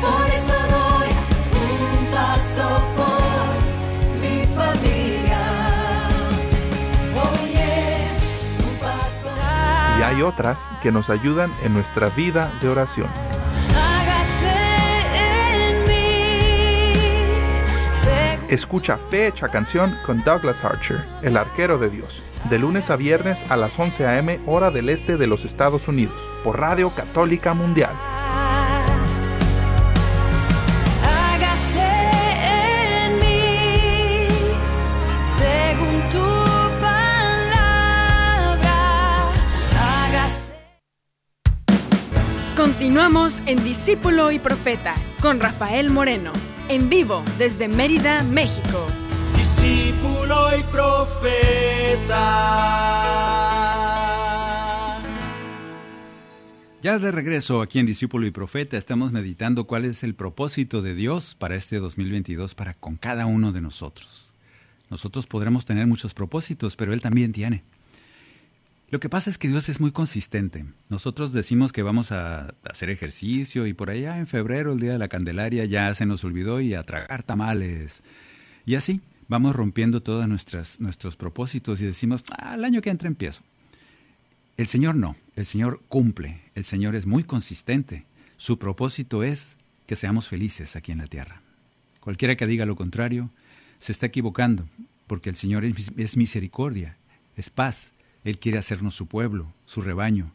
[0.00, 1.08] Por eso doy
[1.98, 5.40] un paso por mi familia.
[7.12, 8.06] Oye,
[8.70, 9.30] un paso.
[9.98, 13.08] Y hay otras que nos ayudan en nuestra vida de oración.
[18.48, 23.42] Escucha Fe Hecha Canción con Douglas Archer, el arquero de Dios, de lunes a viernes
[23.50, 24.40] a las 11 a.m.
[24.46, 27.92] hora del este de los Estados Unidos, por Radio Católica Mundial.
[31.02, 31.90] Hágase
[32.44, 34.28] en mí,
[35.38, 38.62] según tu palabra.
[39.80, 40.52] Hágase.
[42.56, 46.32] Continuamos en Discípulo y Profeta con Rafael Moreno,
[46.68, 48.86] en vivo desde Mérida, México.
[49.68, 52.24] Discípulo y profeta.
[56.80, 60.94] Ya de regreso aquí en Discípulo y Profeta estamos meditando cuál es el propósito de
[60.94, 64.32] Dios para este 2022 para con cada uno de nosotros.
[64.88, 67.64] Nosotros podremos tener muchos propósitos, pero Él también tiene.
[68.90, 70.64] Lo que pasa es que Dios es muy consistente.
[70.88, 74.98] Nosotros decimos que vamos a hacer ejercicio y por allá en febrero, el día de
[74.98, 78.02] la Candelaria, ya se nos olvidó y a tragar tamales.
[78.64, 83.42] Y así vamos rompiendo todos nuestros propósitos y decimos, ah, el año que entra empiezo.
[84.56, 88.06] El Señor no, el Señor cumple, el Señor es muy consistente.
[88.36, 91.42] Su propósito es que seamos felices aquí en la tierra.
[92.00, 93.30] Cualquiera que diga lo contrario
[93.78, 94.68] se está equivocando,
[95.06, 96.96] porque el Señor es misericordia,
[97.36, 97.92] es paz.
[98.24, 100.32] Él quiere hacernos su pueblo, su rebaño,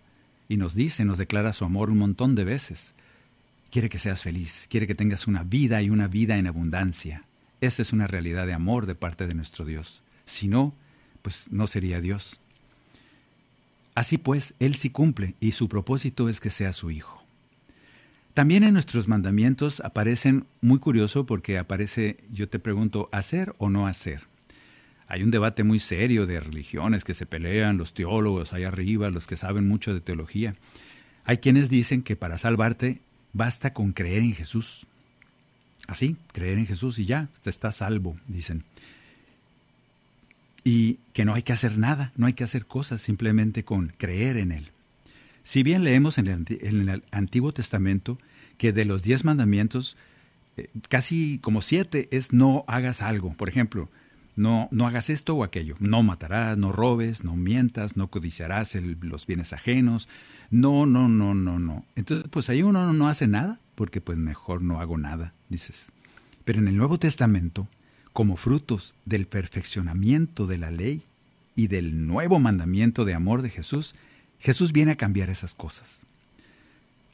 [0.47, 2.95] y nos dice, nos declara su amor un montón de veces.
[3.69, 7.25] Quiere que seas feliz, quiere que tengas una vida y una vida en abundancia.
[7.63, 10.03] Esta es una realidad de amor de parte de nuestro Dios.
[10.25, 10.75] Si no,
[11.21, 12.41] pues no sería Dios.
[13.95, 17.23] Así pues, Él sí cumple y su propósito es que sea su Hijo.
[18.33, 23.87] También en nuestros mandamientos aparecen, muy curioso porque aparece, yo te pregunto, ¿hacer o no
[23.87, 24.27] hacer?
[25.07, 29.25] Hay un debate muy serio de religiones que se pelean, los teólogos allá arriba, los
[29.25, 30.57] que saben mucho de teología.
[31.23, 32.99] Hay quienes dicen que para salvarte
[33.31, 34.85] basta con creer en Jesús.
[35.87, 38.63] Así, creer en Jesús y ya, te estás salvo, dicen.
[40.63, 44.37] y que no hay que hacer nada, no hay que hacer cosas, simplemente con creer
[44.37, 44.71] en Él.
[45.43, 48.17] Si bien leemos en el, Antiguo Testamento
[48.57, 49.97] que de los diez mandamientos,
[50.55, 53.33] eh, casi como siete es no hagas algo.
[53.33, 53.89] Por ejemplo,
[54.37, 55.75] no, no hagas esto o aquello.
[55.79, 60.07] No matarás, no robes, no mientas, no codiciarás los bienes ajenos.
[60.49, 61.85] No, no, no, no, no.
[61.95, 65.87] Entonces, pues ahí uno no hace nada, porque pues mejor no hago nada, dices.
[66.45, 67.67] Pero en el Nuevo Testamento,
[68.11, 71.03] como frutos del perfeccionamiento de la ley
[71.55, 73.95] y del nuevo mandamiento de amor de Jesús,
[74.39, 76.01] Jesús viene a cambiar esas cosas.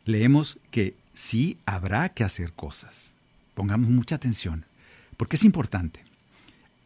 [0.06, 3.14] Leemos que sí habrá que hacer cosas.
[3.54, 4.66] Pongamos mucha atención,
[5.18, 6.04] porque es importante.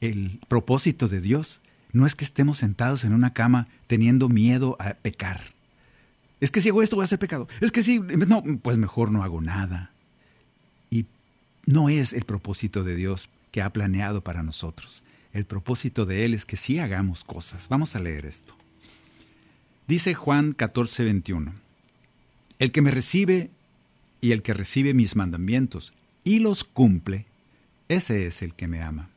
[0.02, 1.62] El propósito de Dios
[1.94, 5.54] no es que estemos sentados en una cama teniendo miedo a pecar.
[6.44, 7.48] Es que si hago esto voy a ser pecado.
[7.62, 9.94] Es que si, no, pues mejor no hago nada.
[10.90, 11.06] Y
[11.66, 15.04] no es el propósito de Dios que ha planeado para nosotros.
[15.32, 17.70] El propósito de Él es que sí hagamos cosas.
[17.70, 18.58] Vamos a leer esto.
[19.88, 21.54] Dice Juan 14, 21.
[22.60, 23.50] El que me recibe
[24.20, 25.94] y el que recibe mis mandamientos
[26.26, 27.26] y los cumple,
[27.88, 29.08] ese es el que me ama.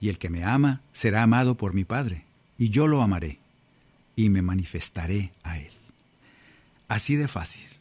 [0.00, 2.24] Y el que me ama será amado por mi Padre,
[2.58, 3.38] y yo lo amaré,
[4.16, 5.70] y me manifestaré a él.
[6.88, 7.76] Así de fácil.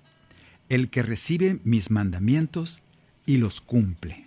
[0.69, 2.81] El que recibe mis mandamientos
[3.25, 4.25] y los cumple.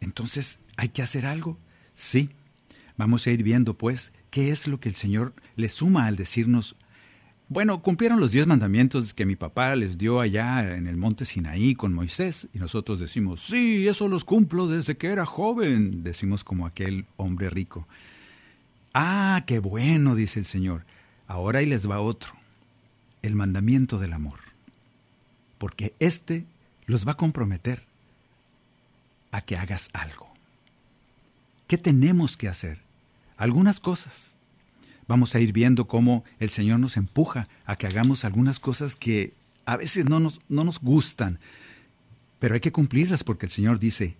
[0.00, 1.58] Entonces, ¿hay que hacer algo?
[1.94, 2.30] Sí.
[2.96, 6.76] Vamos a ir viendo, pues, qué es lo que el Señor le suma al decirnos,
[7.48, 11.74] bueno, cumplieron los diez mandamientos que mi papá les dio allá en el monte Sinaí
[11.74, 16.66] con Moisés, y nosotros decimos, sí, eso los cumplo desde que era joven, decimos como
[16.66, 17.86] aquel hombre rico.
[18.94, 20.86] Ah, qué bueno, dice el Señor.
[21.32, 22.34] Ahora ahí les va otro,
[23.22, 24.38] el mandamiento del amor,
[25.56, 26.44] porque este
[26.84, 27.86] los va a comprometer
[29.30, 30.30] a que hagas algo.
[31.68, 32.82] ¿Qué tenemos que hacer?
[33.38, 34.34] Algunas cosas.
[35.08, 39.32] Vamos a ir viendo cómo el Señor nos empuja a que hagamos algunas cosas que
[39.64, 41.38] a veces no nos, no nos gustan,
[42.40, 44.16] pero hay que cumplirlas porque el Señor dice,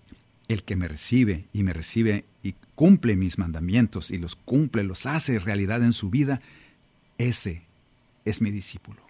[0.49, 5.05] el que me recibe y me recibe y cumple mis mandamientos y los cumple, los
[5.05, 6.41] hace realidad en su vida,
[7.19, 7.63] ese
[8.25, 9.03] es mi discípulo.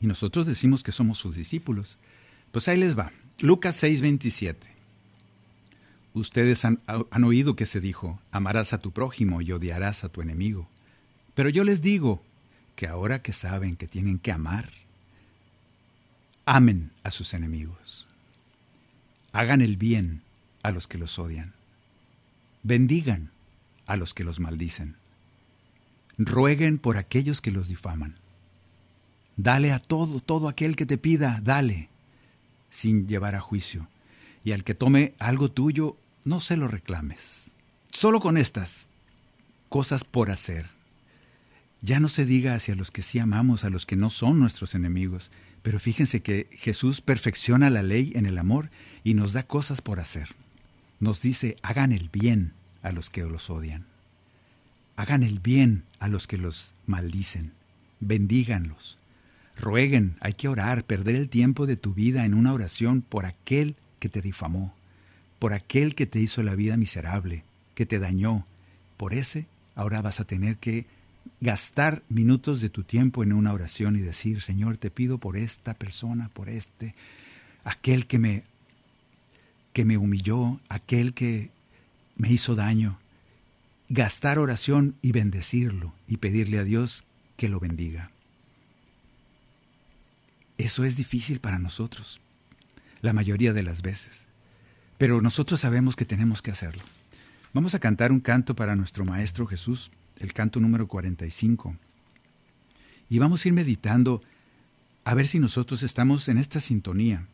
[0.00, 1.98] Y nosotros decimos que somos sus discípulos.
[2.50, 3.12] Pues ahí les va.
[3.40, 4.56] Lucas 6:27.
[6.14, 10.20] Ustedes han, han, oído que se dijo, amarás a tu prójimo y odiarás a tu
[10.20, 10.68] enemigo.
[11.34, 12.22] Pero yo les digo
[12.76, 14.70] que ahora que saben que tienen que amar,
[16.44, 18.06] amen a sus enemigos.
[19.32, 20.20] Hagan el bien
[20.62, 21.54] a los que los odian.
[22.62, 23.30] Bendigan
[23.86, 24.96] a los que los maldicen.
[26.26, 28.16] Rueguen por aquellos que los difaman.
[29.36, 31.88] Dale a todo, todo aquel que te pida, dale,
[32.70, 33.88] sin llevar a juicio.
[34.44, 37.52] Y al que tome algo tuyo, no se lo reclames.
[37.90, 38.88] Solo con estas
[39.68, 40.68] cosas por hacer.
[41.80, 44.74] Ya no se diga hacia los que sí amamos, a los que no son nuestros
[44.74, 45.30] enemigos,
[45.62, 48.70] pero fíjense que Jesús perfecciona la ley en el amor
[49.02, 50.28] y nos da cosas por hacer.
[51.00, 52.52] Nos dice, hagan el bien
[52.82, 53.91] a los que los odian.
[54.96, 57.52] Hagan el bien a los que los maldicen.
[58.00, 58.98] Bendíganlos.
[59.56, 63.76] Rueguen, hay que orar, perder el tiempo de tu vida en una oración por aquel
[63.98, 64.74] que te difamó,
[65.38, 68.46] por aquel que te hizo la vida miserable, que te dañó.
[68.96, 70.86] Por ese, ahora vas a tener que
[71.40, 75.74] gastar minutos de tu tiempo en una oración y decir, Señor, te pido por esta
[75.74, 76.94] persona, por este,
[77.64, 78.42] aquel que me
[79.72, 81.50] que me humilló, aquel que
[82.16, 82.98] me hizo daño.
[83.94, 87.04] Gastar oración y bendecirlo y pedirle a Dios
[87.36, 88.10] que lo bendiga.
[90.56, 92.22] Eso es difícil para nosotros,
[93.02, 94.28] la mayoría de las veces,
[94.96, 96.82] pero nosotros sabemos que tenemos que hacerlo.
[97.52, 99.90] Vamos a cantar un canto para nuestro Maestro Jesús,
[100.20, 101.76] el canto número 45.
[103.10, 104.22] Y vamos a ir meditando
[105.04, 107.28] a ver si nosotros estamos en esta sintonía,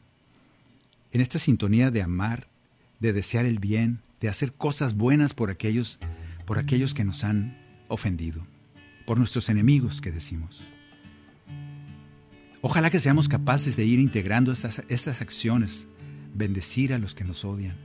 [1.12, 2.48] en esta sintonía de amar,
[2.98, 6.00] de desear el bien, de hacer cosas buenas por aquellos,
[6.48, 8.42] por aquellos que nos han ofendido,
[9.04, 10.62] por nuestros enemigos que decimos.
[12.62, 15.86] Ojalá que seamos capaces de ir integrando estas, estas acciones,
[16.32, 17.76] bendecir a los que nos odian,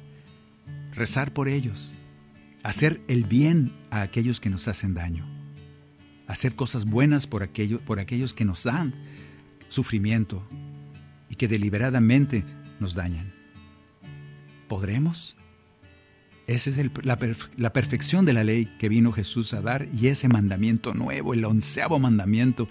[0.93, 1.91] rezar por ellos,
[2.63, 5.27] hacer el bien a aquellos que nos hacen daño,
[6.25, 7.45] hacer cosas buenas por,
[7.83, 8.95] por aquellos que nos dan
[9.67, 10.41] sufrimiento
[11.27, 12.45] y que deliberadamente
[12.79, 13.33] nos dañan.
[14.69, 15.35] ¿Podremos?
[16.47, 17.17] Esa es la,
[17.57, 21.45] la, perfección de la ley que vino Jesús a dar y ese mandamiento nuevo, el
[21.45, 22.67] onceavo mandamiento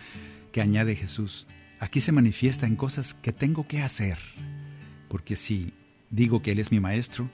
[0.52, 1.46] que añade Jesús.
[1.80, 4.18] Aquí se manifiesta en cosas que tengo que hacer,
[5.08, 5.72] porque si
[6.10, 7.30] digo que Él es mi maestro,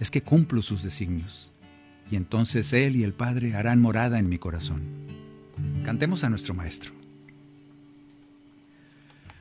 [0.00, 1.52] es que cumplo sus designios.
[2.10, 4.82] y entonces Él y el Padre harán morada en mi corazón.
[5.84, 6.92] Cantemos a nuestro Maestro.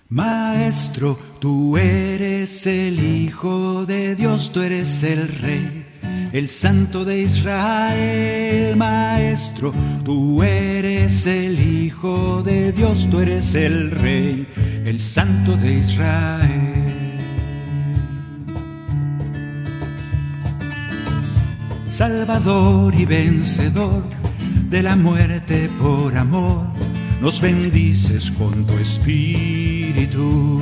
[0.09, 5.78] Maestro, tú eres el Hijo de Dios, tú eres el Rey,
[6.31, 8.75] el Santo de Israel.
[8.75, 9.73] Maestro,
[10.03, 14.47] tú eres el Hijo de Dios, tú eres el Rey,
[14.85, 17.19] el Santo de Israel.
[21.89, 24.03] Salvador y vencedor
[24.69, 26.67] de la muerte por amor,
[27.19, 30.61] nos bendices con tu espíritu.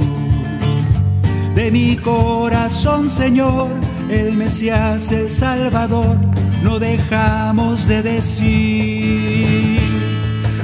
[1.53, 3.69] De mi corazón, Señor,
[4.09, 6.17] el Mesías, el Salvador,
[6.63, 9.79] no dejamos de decir,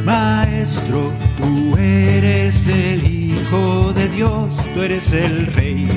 [0.06, 5.88] Maestro, tú eres el Hijo de Dios, tú eres el Rey,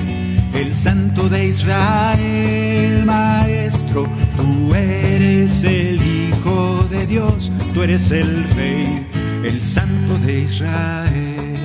[0.54, 9.06] el Santo de Israel, Maestro, tú eres el Hijo de Dios, tú eres el Rey,
[9.44, 11.56] el Santo de Israel.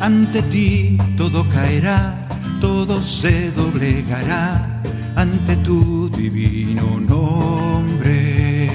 [0.00, 2.25] Ante ti todo caerá,
[2.66, 4.82] todo se doblegará
[5.14, 8.68] ante tu divino nombre.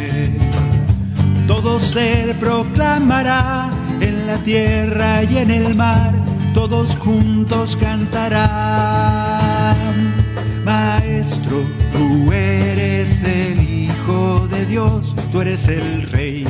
[1.45, 3.69] Todo ser proclamará
[3.99, 6.13] en la tierra y en el mar,
[6.53, 9.75] todos juntos cantarán.
[10.63, 11.57] Maestro,
[11.93, 16.45] tú eres el Hijo de Dios, tú eres el Rey,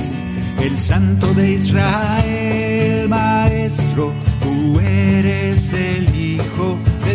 [0.62, 3.10] el Santo de Israel.
[3.10, 4.14] Maestro,
[4.44, 6.11] tú eres el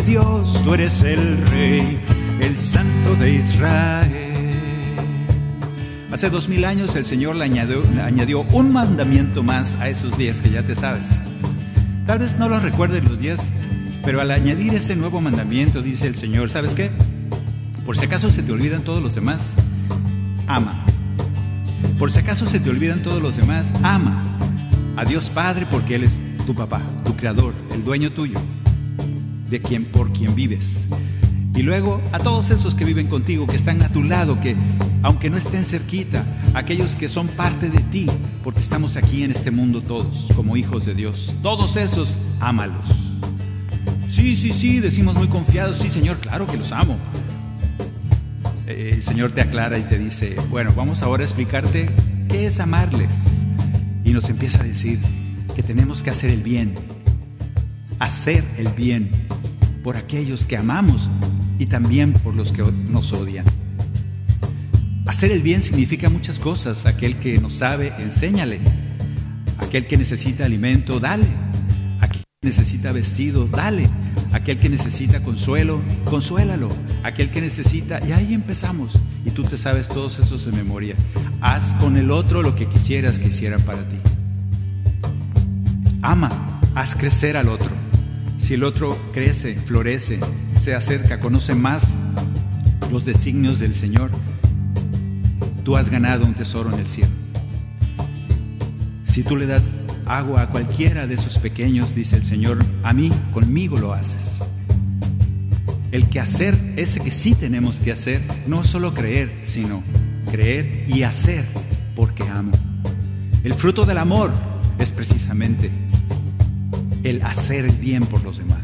[0.07, 1.99] Dios, tú eres el Rey,
[2.39, 4.53] el Santo de Israel.
[6.09, 10.49] Hace dos mil años el Señor le añadió, un mandamiento más a esos días que
[10.49, 11.19] ya te sabes.
[12.05, 13.51] Tal vez no los recuerdes los días,
[14.05, 16.89] pero al añadir ese nuevo mandamiento dice el Señor, ¿sabes qué?
[17.85, 19.57] Por si acaso se te olvidan todos los demás,
[20.47, 20.85] ama.
[21.99, 24.23] Por si acaso se te olvidan todos los demás, ama
[24.95, 28.39] a Dios Padre porque Él es tu papá, tu creador, el dueño tuyo,
[29.49, 30.87] de quien por quien vives.
[31.57, 34.55] Y luego a todos esos que viven contigo, que están a tu lado, que
[35.01, 36.23] aunque no estén cerquita,
[36.53, 38.05] aquellos que son parte de ti,
[38.43, 42.85] porque estamos aquí en este mundo todos, como hijos de Dios, todos esos, ámalos.
[44.07, 46.97] Sí, sí, sí, decimos muy confiados, sí, Señor, claro que los amo.
[48.67, 51.89] Eh, El Señor te aclara y te dice, bueno, vamos ahora a explicarte
[52.29, 53.45] qué es amarles.
[54.03, 54.99] Y nos empieza a decir
[55.55, 56.75] que tenemos que hacer el bien,
[57.99, 59.09] hacer el bien
[59.83, 61.09] por aquellos que amamos
[61.59, 63.45] y también por los que nos odian.
[65.07, 66.85] Hacer el bien significa muchas cosas.
[66.85, 68.59] Aquel que no sabe, enséñale.
[69.57, 71.25] Aquel que necesita alimento, dale.
[72.01, 73.87] Aquel que necesita vestido, dale.
[74.33, 76.69] Aquel que necesita consuelo, consuélalo.
[77.03, 78.99] Aquel que necesita, y ahí empezamos.
[79.25, 80.95] Y tú te sabes todos esos de memoria.
[81.39, 83.97] Haz con el otro lo que quisieras que hiciera para ti.
[86.01, 87.76] Ama, haz crecer al otro.
[88.47, 90.21] Si el otro crece, florece,
[90.57, 91.95] se acerca, conoce más
[92.89, 94.09] los designios del Señor,
[95.65, 97.11] tú has ganado un tesoro en el cielo.
[99.03, 103.09] Si tú le das agua a cualquiera de esos pequeños, dice el Señor, a mí,
[103.33, 104.41] conmigo lo haces.
[105.91, 109.83] El que hacer, ese que sí tenemos que hacer, no solo creer, sino
[110.31, 111.43] creer y hacer
[111.97, 112.53] porque amo.
[113.43, 114.31] El fruto del amor
[114.79, 115.69] es precisamente
[117.09, 118.59] el hacer bien por los demás.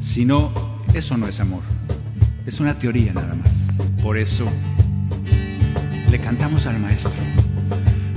[0.00, 0.50] Si no,
[0.94, 1.62] eso no es amor.
[2.46, 3.76] Es una teoría nada más.
[4.02, 4.46] Por eso
[6.10, 7.20] le cantamos al maestro.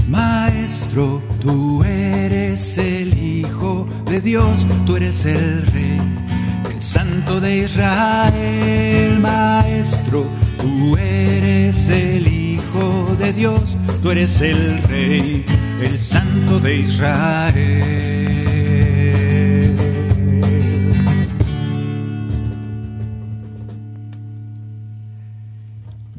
[0.08, 6.00] Maestro, tú eres el Hijo de Dios, tú eres el Rey,
[6.74, 9.20] el Santo de Israel.
[9.20, 10.26] Maestro,
[10.62, 15.46] tú eres el Hijo de Dios, tú eres el Rey,
[15.82, 18.01] el Santo de Israel.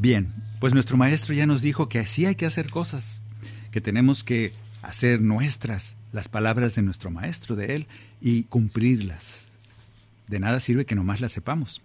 [0.03, 3.23] Bien, pues nuestro maestro ya nos dijo que así hay que hacer cosas,
[3.71, 4.51] que tenemos que
[4.83, 7.87] hacer nuestras las palabras de nuestro maestro, de él,
[8.21, 9.47] y cumplirlas.
[10.27, 11.83] De nada sirve que nomás las sepamos.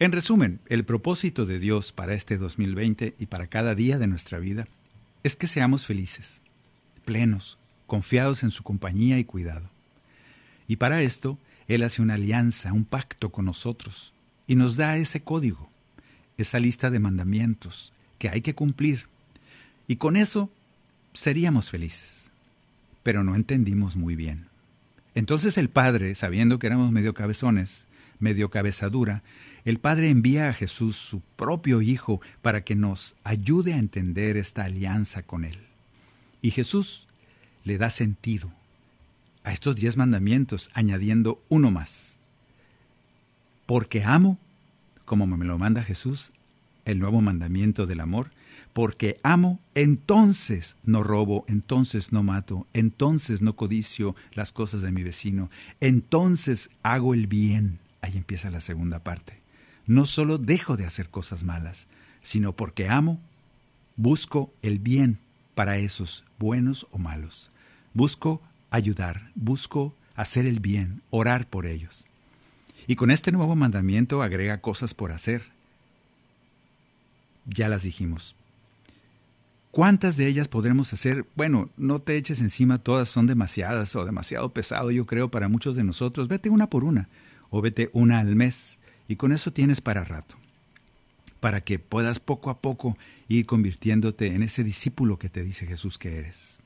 [0.00, 4.40] En resumen, el propósito de Dios para este 2020 y para cada día de nuestra
[4.40, 4.64] vida
[5.22, 6.42] es que seamos felices,
[7.04, 9.70] plenos, confiados en su compañía y cuidado.
[10.66, 14.12] Y para esto, Él hace una alianza, un pacto con nosotros,
[14.48, 15.67] y nos da ese código,
[16.38, 19.06] esa lista de mandamientos que hay que cumplir.
[19.86, 20.50] Y con eso
[21.12, 22.30] seríamos felices.
[23.02, 24.46] Pero no entendimos muy bien.
[25.14, 27.86] Entonces el Padre, sabiendo que éramos medio cabezones,
[28.18, 29.22] medio cabezadura,
[29.64, 34.64] el Padre envía a Jesús su propio Hijo para que nos ayude a entender esta
[34.64, 35.58] alianza con Él.
[36.40, 37.08] Y Jesús
[37.64, 38.52] le da sentido
[39.42, 42.18] a estos diez mandamientos añadiendo uno más.
[43.66, 44.38] Porque amo,
[45.08, 46.32] como me lo manda Jesús,
[46.84, 48.30] el nuevo mandamiento del amor,
[48.74, 55.02] porque amo, entonces no robo, entonces no mato, entonces no codicio las cosas de mi
[55.02, 55.50] vecino,
[55.80, 57.80] entonces hago el bien.
[58.02, 59.40] Ahí empieza la segunda parte.
[59.86, 61.88] No solo dejo de hacer cosas malas,
[62.20, 63.18] sino porque amo,
[63.96, 65.18] busco el bien
[65.54, 67.50] para esos buenos o malos.
[67.94, 72.04] Busco ayudar, busco hacer el bien, orar por ellos.
[72.88, 75.42] Y con este nuevo mandamiento agrega cosas por hacer.
[77.44, 78.34] Ya las dijimos.
[79.70, 81.26] ¿Cuántas de ellas podremos hacer?
[81.36, 85.76] Bueno, no te eches encima, todas son demasiadas o demasiado pesado, yo creo, para muchos
[85.76, 86.28] de nosotros.
[86.28, 87.10] Vete una por una
[87.50, 90.36] o vete una al mes y con eso tienes para rato,
[91.40, 92.96] para que puedas poco a poco
[93.28, 96.58] ir convirtiéndote en ese discípulo que te dice Jesús que eres.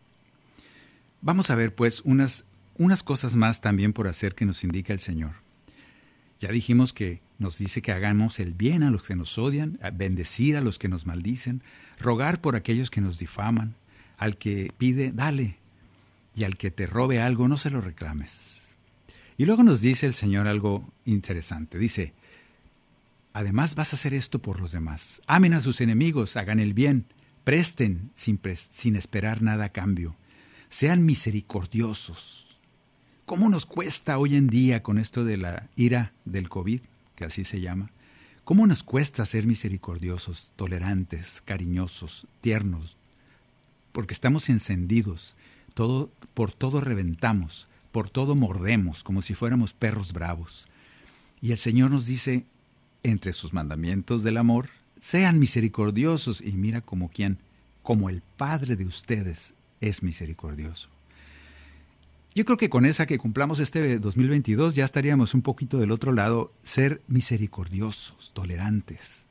[1.21, 2.45] Vamos a ver pues unas,
[2.79, 5.42] unas cosas más también por hacer que nos indica el Señor.
[6.43, 10.57] Ya dijimos que nos dice que hagamos el bien a los que nos odian, bendecir
[10.57, 11.63] a los que nos maldicen,
[12.01, 13.77] rogar por aquellos que nos difaman,
[14.19, 15.59] al que pide, dale,
[16.35, 18.75] y al que te robe algo, no se lo reclames.
[19.39, 21.79] Y luego nos dice el Señor algo interesante.
[21.79, 22.13] Dice,
[23.35, 25.23] además vas a hacer esto por los demás.
[25.29, 27.07] Amen a sus enemigos, hagan el bien,
[27.45, 28.41] presten sin,
[28.73, 30.17] sin esperar nada a cambio.
[30.69, 32.52] Sean misericordiosos.
[33.33, 36.83] ¿Cómo nos cuesta hoy en día con esto de la ira del COVID,
[37.17, 37.91] que así se llama?
[38.45, 42.99] ¿Cómo nos cuesta ser misericordiosos, tolerantes, cariñosos, tiernos?
[43.93, 45.35] Porque estamos encendidos,
[45.73, 50.67] todo, por todo reventamos, por todo mordemos, como si fuéramos perros bravos.
[51.41, 52.45] Y el Señor nos dice,
[53.03, 54.69] entre sus mandamientos del amor,
[55.01, 57.39] sean misericordiosos y mira como quien,
[57.83, 60.91] como el Padre de ustedes es misericordioso.
[62.35, 66.13] Yo creo que con esa que cumplamos este 2022 ya estaríamos un poquito del otro
[66.13, 69.27] lado, ser misericordiosos, tolerantes.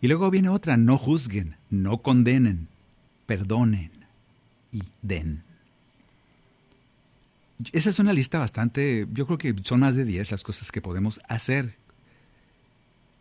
[0.00, 2.68] Y luego viene otra, no juzguen, no condenen,
[3.26, 3.90] perdonen
[4.72, 5.42] y den.
[7.72, 10.82] Esa es una lista bastante, yo creo que son más de 10 las cosas que
[10.82, 11.76] podemos hacer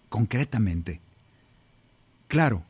[0.10, 1.02] concretamente.
[2.28, 2.64] Claro,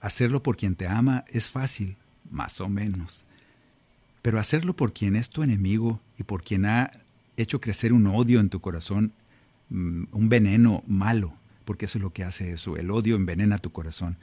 [0.00, 1.96] hacerlo por quien te ama es fácil,
[2.30, 3.24] más o menos.
[4.24, 6.90] Pero hacerlo por quien es tu enemigo y por quien ha
[7.36, 9.12] hecho crecer un odio en tu corazón,
[9.68, 11.30] mm, un veneno malo,
[11.66, 14.16] porque eso es lo que hace eso, el odio envenena tu corazón.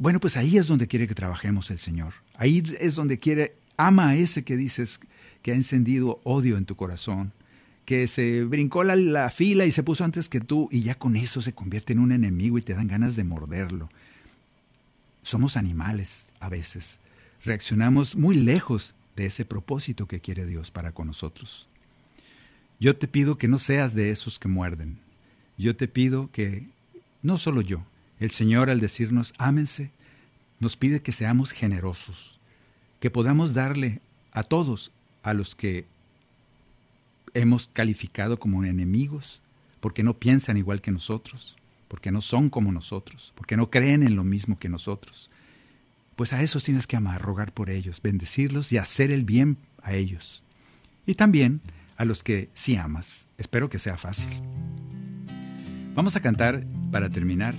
[0.00, 2.14] Bueno, pues ahí es donde quiere que trabajemos el Señor.
[2.36, 4.98] Ahí es donde quiere, ama a ese que dices
[5.42, 7.32] que ha encendido odio en tu corazón,
[7.84, 11.14] que se brincó la, la fila y se puso antes que tú y ya con
[11.14, 13.88] eso se convierte en un enemigo y te dan ganas de morderlo.
[15.22, 16.98] Somos animales a veces.
[17.44, 21.68] Reaccionamos muy lejos de ese propósito que quiere Dios para con nosotros.
[22.80, 24.98] Yo te pido que no seas de esos que muerden.
[25.58, 26.66] Yo te pido que,
[27.22, 27.84] no solo yo,
[28.18, 29.90] el Señor al decirnos ámense,
[30.58, 32.40] nos pide que seamos generosos,
[32.98, 34.00] que podamos darle
[34.32, 34.90] a todos
[35.22, 35.84] a los que
[37.34, 39.42] hemos calificado como enemigos,
[39.80, 41.56] porque no piensan igual que nosotros,
[41.88, 45.30] porque no son como nosotros, porque no creen en lo mismo que nosotros.
[46.16, 49.94] Pues a esos tienes que amar, rogar por ellos, bendecirlos y hacer el bien a
[49.94, 50.44] ellos.
[51.06, 51.60] Y también
[51.96, 53.26] a los que sí amas.
[53.36, 54.32] Espero que sea fácil.
[55.94, 57.54] Vamos a cantar para terminar.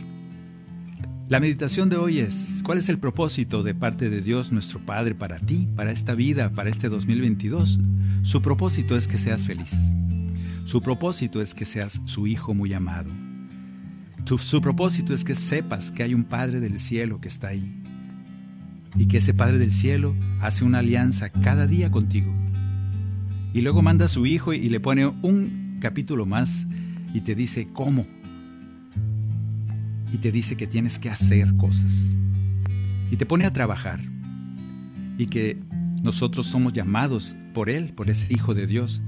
[1.28, 5.16] La meditación de hoy es, ¿cuál es el propósito de parte de Dios nuestro Padre
[5.16, 7.80] para ti, para esta vida, para este 2022?
[8.22, 9.74] Su propósito es que seas feliz.
[10.66, 13.12] Su propósito es que seas su hijo muy amado.
[14.38, 17.85] Su propósito es que sepas que hay un Padre del cielo que está ahí
[18.96, 22.34] y que ese Padre del cielo hace una alianza cada día contigo.
[23.54, 26.68] Y luego manda a su hijo y le pone un capítulo más
[27.14, 28.06] y te dice cómo
[30.12, 32.08] y te dice que tienes que hacer cosas.
[33.12, 34.00] Y te pone a trabajar.
[35.18, 35.62] Y que
[36.02, 39.02] nosotros somos llamados por Él, por ese Hijo de Dios,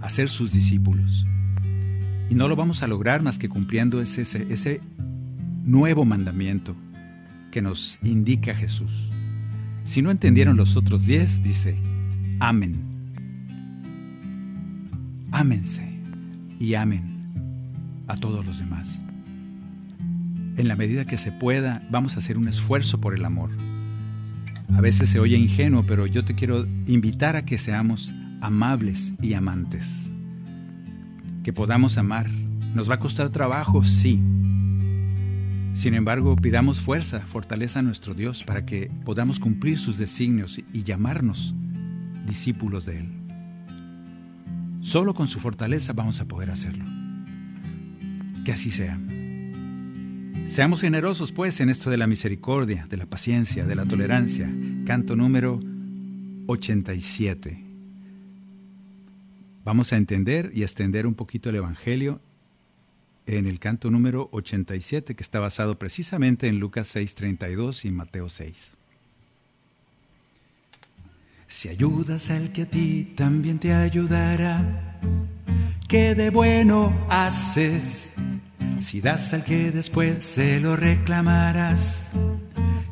[0.00, 1.26] a ser sus discípulos.
[2.28, 4.80] Y no lo vamos a lograr más que cumpliendo ese, ese,
[5.64, 6.74] nuevo mandamiento
[7.52, 9.12] que nos indica Jesús.
[9.84, 11.78] Si no entendieron los otros diez, dice,
[12.40, 12.82] amen.
[15.30, 15.88] Ámense
[16.58, 19.02] y amen a todos los demás
[20.56, 23.50] en la medida que se pueda, vamos a hacer un esfuerzo por el amor.
[24.74, 29.34] A veces se oye ingenuo, pero yo te quiero invitar a que seamos amables y
[29.34, 30.08] amantes.
[31.42, 32.30] que podamos amar.
[32.72, 34.22] Nos va a costar trabajo, sí.
[35.74, 40.82] Sin embargo, pidamos fuerza, fortaleza a nuestro Dios para que podamos cumplir sus designios y
[40.82, 41.54] llamarnos
[42.26, 43.08] discípulos de Él.
[44.80, 46.84] Solo con su fortaleza vamos a poder hacerlo.
[48.44, 49.00] Que así sea.
[50.48, 54.52] Seamos generosos pues en esto de la misericordia, de la paciencia, de la tolerancia.
[54.84, 55.58] Canto número
[56.46, 57.64] 87.
[59.64, 62.20] Vamos a entender y extender un poquito el Evangelio
[63.26, 68.72] en el canto número 87 que está basado precisamente en Lucas 6:32 y Mateo 6.
[71.46, 74.98] Si ayudas al que a ti también te ayudará,
[75.86, 78.14] ¿qué de bueno haces?
[78.80, 82.10] Si das al que después se lo reclamarás,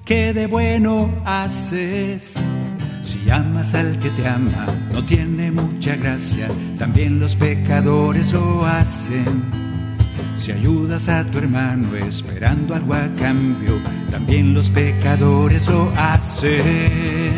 [0.05, 2.35] ¿qué de bueno haces?
[3.03, 6.47] Si amas al que te ama, no tiene mucha gracia,
[6.79, 9.70] también los pecadores lo hacen.
[10.41, 13.79] Si ayudas a tu hermano esperando algo a cambio,
[14.11, 17.31] también los pecadores lo hacen.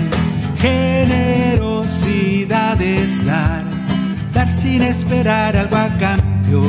[0.61, 3.64] Generosidad es dar,
[4.32, 6.62] dar sin esperar algo a cambio.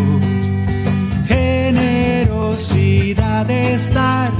[1.27, 4.31] Generosidad es dar,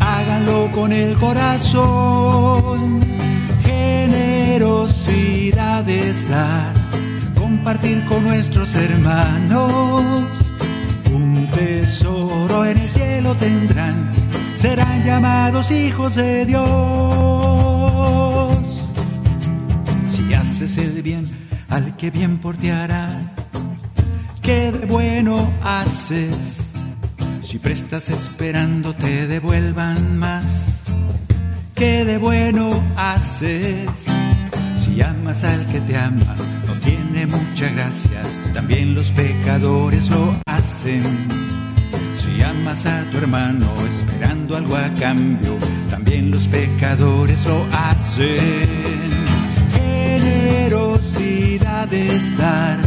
[0.00, 3.00] háganlo con el corazón.
[3.64, 6.74] Generosidad es dar,
[7.38, 10.41] compartir con nuestros hermanos.
[11.12, 14.12] Un tesoro en el cielo tendrán,
[14.54, 16.62] serán llamados hijos de Dios.
[20.06, 21.26] Si haces el bien
[21.68, 23.10] al que bien por ti hará,
[24.40, 26.72] ¿qué de bueno haces?
[27.42, 30.84] Si prestas esperando te devuelvan más,
[31.74, 33.90] ¿qué de bueno haces?
[34.76, 36.34] Si amas al que te ama,
[36.66, 38.22] no tiene mucha gracia,
[38.52, 41.02] también los pecadores lo hacen.
[42.18, 45.58] Si amas a tu hermano esperando algo a cambio,
[45.90, 48.68] también los pecadores lo hacen.
[49.74, 52.78] Generosidad es dar,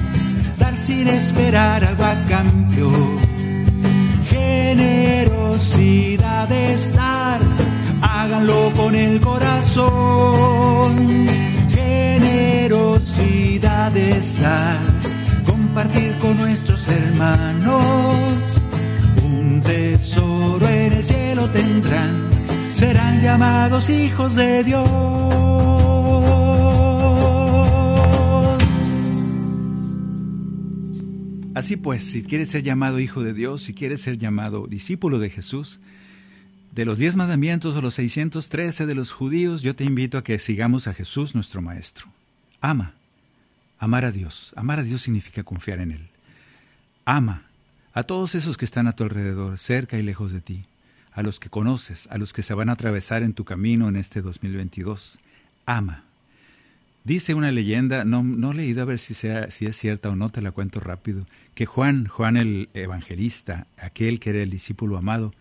[0.58, 2.92] dar sin esperar algo a cambio.
[4.30, 7.40] Generosidad es dar,
[8.02, 11.26] háganlo con el corazón.
[11.70, 14.95] Generosidad es dar,
[15.76, 18.62] compartir con nuestros hermanos.
[19.26, 22.30] Un tesoro en el cielo tendrán,
[22.72, 24.88] serán llamados hijos de Dios.
[31.56, 35.30] Así pues, si quieres ser llamado hijo de Dios, si quieres ser llamado discípulo de
[35.30, 35.82] Jesús,
[36.72, 40.40] de los diez mandamientos o los 613 de los judíos, yo te invito a que
[40.40, 42.08] sigamos a Jesús nuestro Maestro.
[42.62, 42.94] Ama.
[43.80, 44.54] Amar a Dios.
[44.56, 46.10] Amar a Dios significa confiar en Él.
[47.06, 47.44] Ama
[47.94, 50.66] a todos esos que están a tu alrededor, cerca y lejos de ti,
[51.14, 53.96] a los que conoces, a los que se van a atravesar en tu camino en
[53.96, 55.20] este 2022.
[55.66, 56.04] Ama.
[57.06, 60.16] Dice una leyenda, no, no he leído a ver si, sea, si es cierta o
[60.16, 61.24] no, te la cuento rápido,
[61.54, 65.32] que Juan, Juan el evangelista, aquel que era el discípulo amado,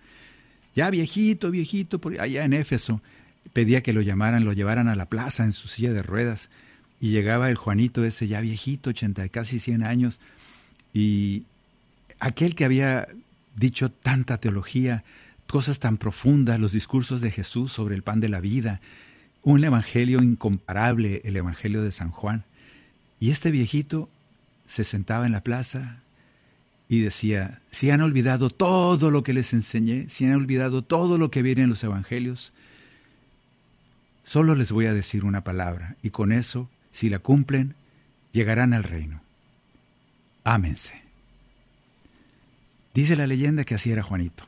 [0.74, 3.01] ya viejito, viejito, por allá en Éfeso,
[3.53, 6.51] pedía que lo llamaran, lo llevaran a la plaza en su silla de ruedas,
[7.01, 10.21] y llegaba el Juanito ese ya viejito, 80, casi 100 años,
[10.93, 11.45] y
[12.21, 13.09] aquel que había
[13.57, 15.03] dicho tanta teología,
[15.47, 18.81] cosas tan profundas, los discursos de Jesús sobre el pan de la vida,
[19.43, 22.45] un evangelio incomparable, el evangelio de San Juan.
[23.21, 24.09] Y este viejito
[24.67, 26.01] se sentaba en la plaza
[26.89, 31.31] y decía, si han olvidado todo lo que les enseñé, si han olvidado todo lo
[31.31, 32.53] que viene en los evangelios,
[34.23, 37.75] solo les voy a decir una palabra y con eso, si la cumplen,
[38.31, 39.21] llegarán al reino.
[40.45, 40.95] Ámense.
[42.95, 44.45] Dice la leyenda que así era Juanito.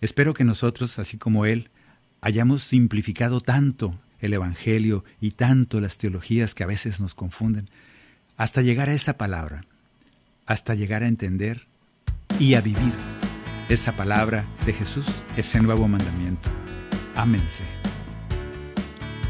[0.00, 1.70] Espero que nosotros, así como él,
[2.20, 7.66] hayamos simplificado tanto el Evangelio y tanto las teologías que a veces nos confunden,
[8.36, 9.64] hasta llegar a esa palabra,
[10.44, 11.68] hasta llegar a entender
[12.40, 12.92] y a vivir
[13.68, 15.06] esa palabra de Jesús,
[15.36, 16.50] ese nuevo mandamiento.
[17.14, 17.62] Ámense.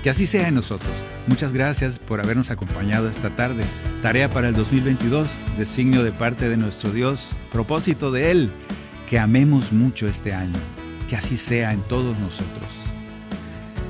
[0.06, 0.92] Que así sea en nosotros.
[1.26, 3.64] Muchas gracias por habernos acompañado esta tarde.
[4.02, 8.48] Tarea para el 2022, designio de parte de nuestro Dios, propósito de Él,
[9.10, 10.60] que amemos mucho este año.
[11.08, 12.94] Que así sea en todos nosotros.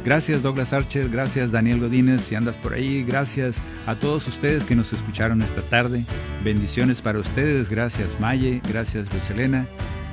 [0.07, 4.75] Gracias Douglas Archer, gracias Daniel Godínez si andas por ahí, gracias a todos ustedes que
[4.75, 6.07] nos escucharon esta tarde.
[6.43, 9.67] Bendiciones para ustedes, gracias Maye, gracias Lucelena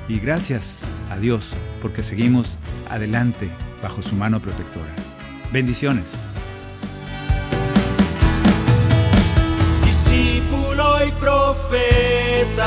[0.06, 0.80] y gracias
[1.10, 2.58] a Dios porque seguimos
[2.90, 3.48] adelante
[3.82, 5.13] bajo su mano protectora.
[5.54, 6.34] Bendiciones.
[9.84, 12.64] Discípulo y profeta.